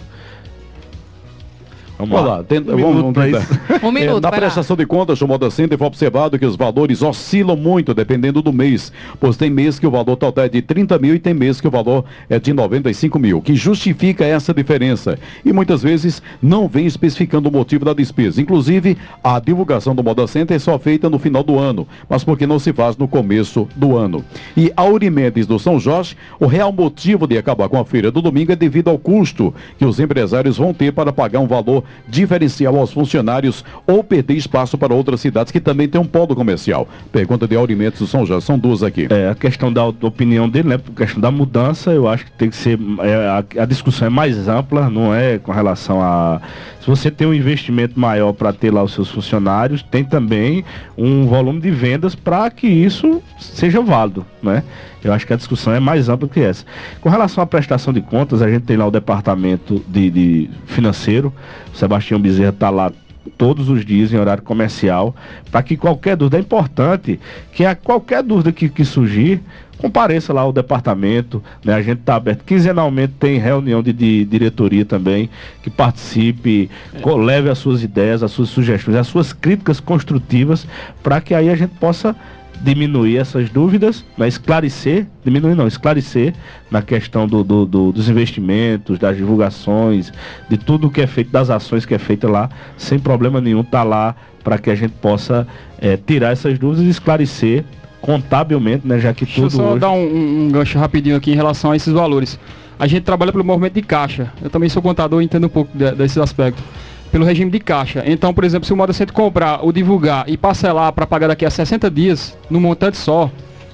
Vamos, 2.01 2.09
vamos 2.09 2.29
lá. 2.29 2.37
lá. 2.37 2.43
Tenta, 2.43 2.73
um 2.73 2.77
vamos, 2.77 2.95
minuto 2.95 3.19
vamos 3.19 3.83
um 3.83 3.91
minuto, 3.91 4.17
é, 4.17 4.21
na 4.21 4.31
prestação 4.31 4.75
de 4.75 4.85
contas 4.85 5.19
do 5.19 5.27
Moda 5.27 5.51
Center 5.51 5.77
foi 5.77 5.87
observado 5.87 6.39
que 6.39 6.45
os 6.45 6.55
valores 6.55 7.01
oscilam 7.01 7.55
muito 7.55 7.93
dependendo 7.93 8.41
do 8.41 8.51
mês, 8.51 8.91
pois 9.19 9.37
tem 9.37 9.49
mês 9.49 9.77
que 9.77 9.85
o 9.85 9.91
valor 9.91 10.15
total 10.15 10.45
é 10.45 10.49
de 10.49 10.61
30 10.61 10.97
mil 10.97 11.15
e 11.15 11.19
tem 11.19 11.33
mês 11.33 11.61
que 11.61 11.67
o 11.67 11.71
valor 11.71 12.05
é 12.29 12.39
de 12.39 12.53
95 12.53 13.19
mil, 13.19 13.41
que 13.41 13.55
justifica 13.55 14.25
essa 14.25 14.53
diferença. 14.53 15.17
E 15.45 15.53
muitas 15.53 15.83
vezes 15.83 16.21
não 16.41 16.67
vem 16.67 16.85
especificando 16.85 17.49
o 17.49 17.51
motivo 17.51 17.85
da 17.85 17.93
despesa. 17.93 18.41
Inclusive, 18.41 18.97
a 19.23 19.39
divulgação 19.39 19.93
do 19.93 20.03
Moda 20.03 20.25
Center 20.25 20.55
é 20.55 20.59
só 20.59 20.79
feita 20.79 21.09
no 21.09 21.19
final 21.19 21.43
do 21.43 21.59
ano, 21.59 21.87
mas 22.09 22.23
porque 22.23 22.47
não 22.47 22.57
se 22.57 22.73
faz 22.73 22.97
no 22.97 23.07
começo 23.07 23.67
do 23.75 23.95
ano. 23.95 24.23
E 24.57 24.71
Auri 24.75 25.09
Mendes 25.09 25.45
do 25.45 25.59
São 25.59 25.79
Jorge, 25.79 26.17
o 26.39 26.47
real 26.47 26.71
motivo 26.71 27.27
de 27.27 27.37
acabar 27.37 27.69
com 27.69 27.79
a 27.79 27.85
feira 27.85 28.11
do 28.11 28.21
domingo 28.21 28.51
é 28.51 28.55
devido 28.55 28.89
ao 28.89 28.97
custo 28.97 29.53
que 29.77 29.85
os 29.85 29.99
empresários 29.99 30.57
vão 30.57 30.73
ter 30.73 30.91
para 30.91 31.13
pagar 31.13 31.39
um 31.39 31.47
valor 31.47 31.83
diferencial 32.07 32.77
aos 32.77 32.91
funcionários 32.91 33.63
ou 33.87 34.03
perder 34.03 34.35
espaço 34.35 34.77
para 34.77 34.93
outras 34.93 35.21
cidades 35.21 35.51
que 35.51 35.59
também 35.59 35.87
tem 35.87 35.99
um 35.99 36.05
polo 36.05 36.35
comercial? 36.35 36.87
Pergunta 37.11 37.47
de 37.47 37.55
Aurimentos 37.55 37.99
do 37.99 38.07
São 38.07 38.25
Jorge, 38.25 38.45
são 38.45 38.57
duas 38.57 38.83
aqui. 38.83 39.07
É, 39.09 39.29
a 39.29 39.35
questão 39.35 39.71
da 39.71 39.85
opinião 39.85 40.49
dele, 40.49 40.69
né? 40.69 40.75
A 40.75 40.97
questão 40.97 41.21
da 41.21 41.31
mudança, 41.31 41.91
eu 41.91 42.07
acho 42.07 42.25
que 42.25 42.31
tem 42.31 42.49
que 42.49 42.55
ser. 42.55 42.79
É, 42.99 43.27
a, 43.27 43.63
a, 43.63 43.65
discussão 43.65 44.07
é 44.07 44.09
mais 44.09 44.47
ampla, 44.47 44.89
não 44.89 45.13
é 45.13 45.37
com 45.37 45.51
relação 45.51 46.01
a. 46.01 46.41
Se 46.81 46.87
você 46.87 47.11
tem 47.11 47.27
um 47.27 47.33
investimento 47.33 47.99
maior 47.99 48.33
para 48.33 48.51
ter 48.51 48.71
lá 48.71 48.81
os 48.83 48.93
seus 48.93 49.09
funcionários, 49.09 49.83
tem 49.83 50.03
também 50.03 50.65
um 50.97 51.25
volume 51.27 51.61
de 51.61 51.69
vendas 51.69 52.15
para 52.15 52.49
que 52.49 52.67
isso 52.67 53.21
seja 53.39 53.81
válido, 53.81 54.25
né? 54.41 54.63
Eu 55.03 55.13
acho 55.13 55.25
que 55.25 55.33
a 55.33 55.35
discussão 55.35 55.73
é 55.73 55.79
mais 55.79 56.09
ampla 56.09 56.27
que 56.27 56.39
essa. 56.39 56.65
Com 56.99 57.09
relação 57.09 57.43
à 57.43 57.47
prestação 57.47 57.93
de 57.93 58.01
contas, 58.01 58.41
a 58.41 58.49
gente 58.49 58.63
tem 58.63 58.77
lá 58.77 58.85
o 58.85 58.91
departamento 58.91 59.83
de, 59.87 60.09
de 60.09 60.49
financeiro, 60.65 61.33
o 61.73 61.77
Sebastião 61.77 62.19
Bezerra 62.19 62.49
está 62.49 62.69
lá 62.69 62.91
todos 63.37 63.69
os 63.69 63.85
dias 63.85 64.13
em 64.13 64.17
horário 64.17 64.43
comercial, 64.43 65.15
para 65.51 65.61
que 65.63 65.77
qualquer 65.77 66.15
dúvida, 66.15 66.37
é 66.37 66.39
importante 66.39 67.19
que 67.53 67.65
a 67.65 67.75
qualquer 67.75 68.23
dúvida 68.23 68.51
que, 68.51 68.69
que 68.69 68.83
surgir, 68.83 69.41
compareça 69.77 70.31
lá 70.31 70.41
ao 70.41 70.53
departamento, 70.53 71.43
né? 71.65 71.73
A 71.73 71.81
gente 71.81 71.99
está 71.99 72.15
aberto. 72.15 72.43
Quinzenalmente 72.43 73.13
tem 73.19 73.39
reunião 73.39 73.81
de, 73.81 73.91
de, 73.91 74.25
diretoria 74.25 74.85
também, 74.85 75.29
que 75.63 75.69
participe, 75.69 76.69
é. 76.93 77.09
leve 77.15 77.49
as 77.49 77.57
suas 77.57 77.83
ideias, 77.83 78.21
as 78.21 78.31
suas 78.31 78.49
sugestões, 78.49 78.95
as 78.95 79.07
suas 79.07 79.33
críticas 79.33 79.79
construtivas, 79.79 80.67
para 81.01 81.19
que 81.19 81.33
aí 81.33 81.49
a 81.49 81.55
gente 81.55 81.73
possa 81.79 82.15
diminuir 82.63 83.17
essas 83.17 83.49
dúvidas, 83.49 84.05
né, 84.17 84.27
esclarecer, 84.27 85.07
diminuir 85.23 85.55
não, 85.55 85.67
esclarecer 85.67 86.33
na 86.69 86.81
questão 86.81 87.27
do, 87.27 87.43
do, 87.43 87.65
do, 87.65 87.91
dos 87.91 88.07
investimentos, 88.07 88.99
das 88.99 89.17
divulgações, 89.17 90.11
de 90.49 90.57
tudo 90.57 90.89
que 90.89 91.01
é 91.01 91.07
feito, 91.07 91.31
das 91.31 91.49
ações 91.49 91.85
que 91.85 91.93
é 91.93 91.99
feita 91.99 92.29
lá, 92.29 92.49
sem 92.77 92.99
problema 92.99 93.41
nenhum, 93.41 93.63
tá 93.63 93.83
lá 93.83 94.15
para 94.43 94.57
que 94.57 94.69
a 94.69 94.75
gente 94.75 94.93
possa 94.93 95.47
é, 95.79 95.97
tirar 95.97 96.31
essas 96.31 96.57
dúvidas 96.57 96.85
e 96.85 96.89
esclarecer 96.89 97.65
contabilmente, 97.99 98.87
né, 98.87 98.99
já 98.99 99.13
que 99.13 99.25
Deixa 99.25 99.41
tudo. 99.41 99.49
Deixa 99.49 99.61
eu 99.61 99.65
só 99.65 99.71
hoje... 99.71 99.79
dar 99.79 99.91
um, 99.91 100.45
um 100.45 100.51
gancho 100.51 100.77
rapidinho 100.77 101.15
aqui 101.15 101.31
em 101.31 101.35
relação 101.35 101.71
a 101.71 101.75
esses 101.75 101.93
valores. 101.93 102.39
A 102.79 102.87
gente 102.87 103.03
trabalha 103.03 103.31
pelo 103.31 103.43
movimento 103.43 103.73
de 103.73 103.81
caixa. 103.83 104.33
Eu 104.41 104.49
também 104.49 104.67
sou 104.67 104.81
contador 104.81 105.21
e 105.21 105.25
entendo 105.25 105.45
um 105.45 105.49
pouco 105.49 105.75
de, 105.77 105.91
desses 105.91 106.17
aspectos 106.17 106.63
pelo 107.11 107.25
regime 107.25 107.51
de 107.51 107.59
caixa. 107.59 108.03
Então, 108.05 108.33
por 108.33 108.43
exemplo, 108.43 108.65
se 108.65 108.73
o 108.73 108.77
modo 108.77 108.93
Centro 108.93 109.13
comprar 109.13 109.59
ou 109.61 109.71
divulgar 109.71 110.27
e 110.27 110.37
parcelar 110.37 110.93
para 110.93 111.05
pagar 111.05 111.27
daqui 111.27 111.45
a 111.45 111.49
60 111.49 111.91
dias, 111.91 112.37
num 112.49 112.59
montante 112.59 112.97
só, 112.97 113.29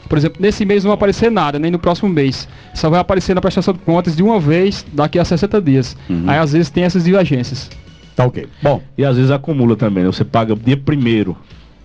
por 0.09 0.17
exemplo, 0.17 0.41
nesse 0.41 0.65
mês 0.65 0.83
não 0.83 0.89
vai 0.89 0.95
aparecer 0.95 1.29
nada, 1.29 1.59
nem 1.59 1.69
no 1.69 1.77
próximo 1.77 2.09
mês. 2.09 2.47
Só 2.73 2.89
vai 2.89 2.99
aparecer 2.99 3.33
na 3.33 3.41
prestação 3.41 3.73
de 3.73 3.79
contas 3.79 4.15
de 4.15 4.23
uma 4.23 4.39
vez 4.39 4.85
daqui 4.91 5.19
a 5.19 5.25
60 5.25 5.61
dias. 5.61 5.95
Uhum. 6.09 6.23
Aí 6.27 6.37
às 6.39 6.53
vezes 6.53 6.69
tem 6.69 6.83
essas 6.83 7.03
divergências. 7.03 7.69
Tá 8.15 8.25
ok. 8.25 8.47
Bom, 8.61 8.81
e 8.97 9.05
às 9.05 9.15
vezes 9.15 9.29
acumula 9.29 9.75
também, 9.75 10.03
né? 10.03 10.11
Você 10.11 10.25
paga 10.25 10.55
dia 10.55 10.75
primeiro, 10.75 11.37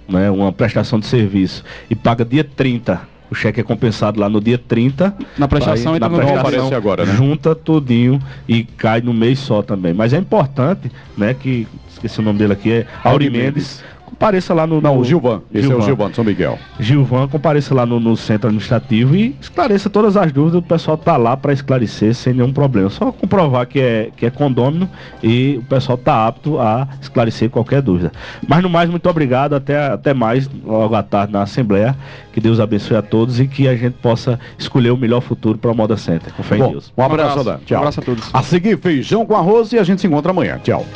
né, 0.08 0.30
uma 0.30 0.50
prestação 0.50 0.98
de 0.98 1.06
serviço 1.06 1.62
e 1.90 1.94
paga 1.94 2.24
dia 2.24 2.42
30 2.42 3.11
o 3.32 3.34
cheque 3.34 3.60
é 3.60 3.62
compensado 3.62 4.20
lá 4.20 4.28
no 4.28 4.40
dia 4.40 4.58
30. 4.58 5.16
Na 5.38 5.48
prestação, 5.48 5.96
então 5.96 6.10
na 6.10 6.16
prestação, 6.16 6.40
aparece 6.40 6.74
agora, 6.74 7.06
né? 7.06 7.14
Junta 7.14 7.54
tudinho 7.54 8.20
e 8.46 8.62
cai 8.62 9.00
no 9.00 9.14
mês 9.14 9.38
só 9.38 9.62
também. 9.62 9.94
Mas 9.94 10.12
é 10.12 10.18
importante, 10.18 10.92
né, 11.16 11.32
que 11.32 11.66
esqueci 11.90 12.20
o 12.20 12.22
nome 12.22 12.38
dele 12.38 12.52
aqui, 12.52 12.70
é 12.70 12.86
Auri 13.02 13.30
Mendes 13.30 13.82
compareça 14.12 14.54
lá 14.54 14.66
no. 14.66 14.80
Não, 14.80 14.98
o 14.98 15.04
Gilvan. 15.04 15.42
Esse 15.52 15.66
Gilvan. 15.66 15.74
é 15.74 15.82
o 15.82 15.86
Gilvan 15.86 16.10
de 16.10 16.16
São 16.16 16.24
Miguel. 16.24 16.58
Gilvan, 16.78 17.28
compareça 17.28 17.74
lá 17.74 17.84
no, 17.84 17.98
no, 17.98 18.16
centro 18.16 18.48
administrativo 18.48 19.16
e 19.16 19.34
esclareça 19.40 19.90
todas 19.90 20.16
as 20.16 20.30
dúvidas. 20.30 20.60
O 20.60 20.62
pessoal 20.62 20.96
tá 20.96 21.16
lá 21.16 21.36
para 21.36 21.52
esclarecer 21.52 22.14
sem 22.14 22.34
nenhum 22.34 22.52
problema. 22.52 22.90
Só 22.90 23.10
comprovar 23.10 23.66
que 23.66 23.80
é, 23.80 24.10
que 24.16 24.26
é 24.26 24.30
condômino 24.30 24.88
e 25.22 25.56
o 25.58 25.64
pessoal 25.64 25.98
tá 25.98 26.26
apto 26.26 26.60
a 26.60 26.86
esclarecer 27.00 27.50
qualquer 27.50 27.82
dúvida. 27.82 28.12
Mas 28.46 28.62
no 28.62 28.68
mais, 28.68 28.88
muito 28.88 29.08
obrigado. 29.08 29.54
Até, 29.54 29.86
até 29.86 30.14
mais 30.14 30.48
logo 30.64 30.94
à 30.94 31.02
tarde 31.02 31.32
na 31.32 31.42
Assembleia. 31.42 31.96
Que 32.32 32.40
Deus 32.40 32.60
abençoe 32.60 32.96
a 32.96 33.02
todos 33.02 33.40
e 33.40 33.46
que 33.46 33.66
a 33.68 33.76
gente 33.76 33.94
possa 33.94 34.38
escolher 34.58 34.90
o 34.90 34.96
melhor 34.96 35.20
futuro 35.20 35.58
para 35.58 35.70
o 35.70 35.74
Moda 35.74 35.96
Center. 35.96 36.32
Com 36.32 36.42
fé 36.42 36.56
Bom, 36.56 36.68
em 36.68 36.70
Deus. 36.70 36.92
Um 36.96 37.02
abraço, 37.02 37.38
um 37.38 37.40
abraço, 37.40 37.64
Tchau. 37.64 37.76
Um 37.76 37.80
abraço 37.80 38.00
a 38.00 38.02
todos. 38.02 38.30
A 38.32 38.42
seguir, 38.42 38.78
feijão 38.78 39.26
com 39.26 39.36
arroz 39.36 39.72
e 39.72 39.78
a 39.78 39.84
gente 39.84 40.00
se 40.00 40.06
encontra 40.06 40.30
amanhã. 40.30 40.58
Tchau. 40.62 40.86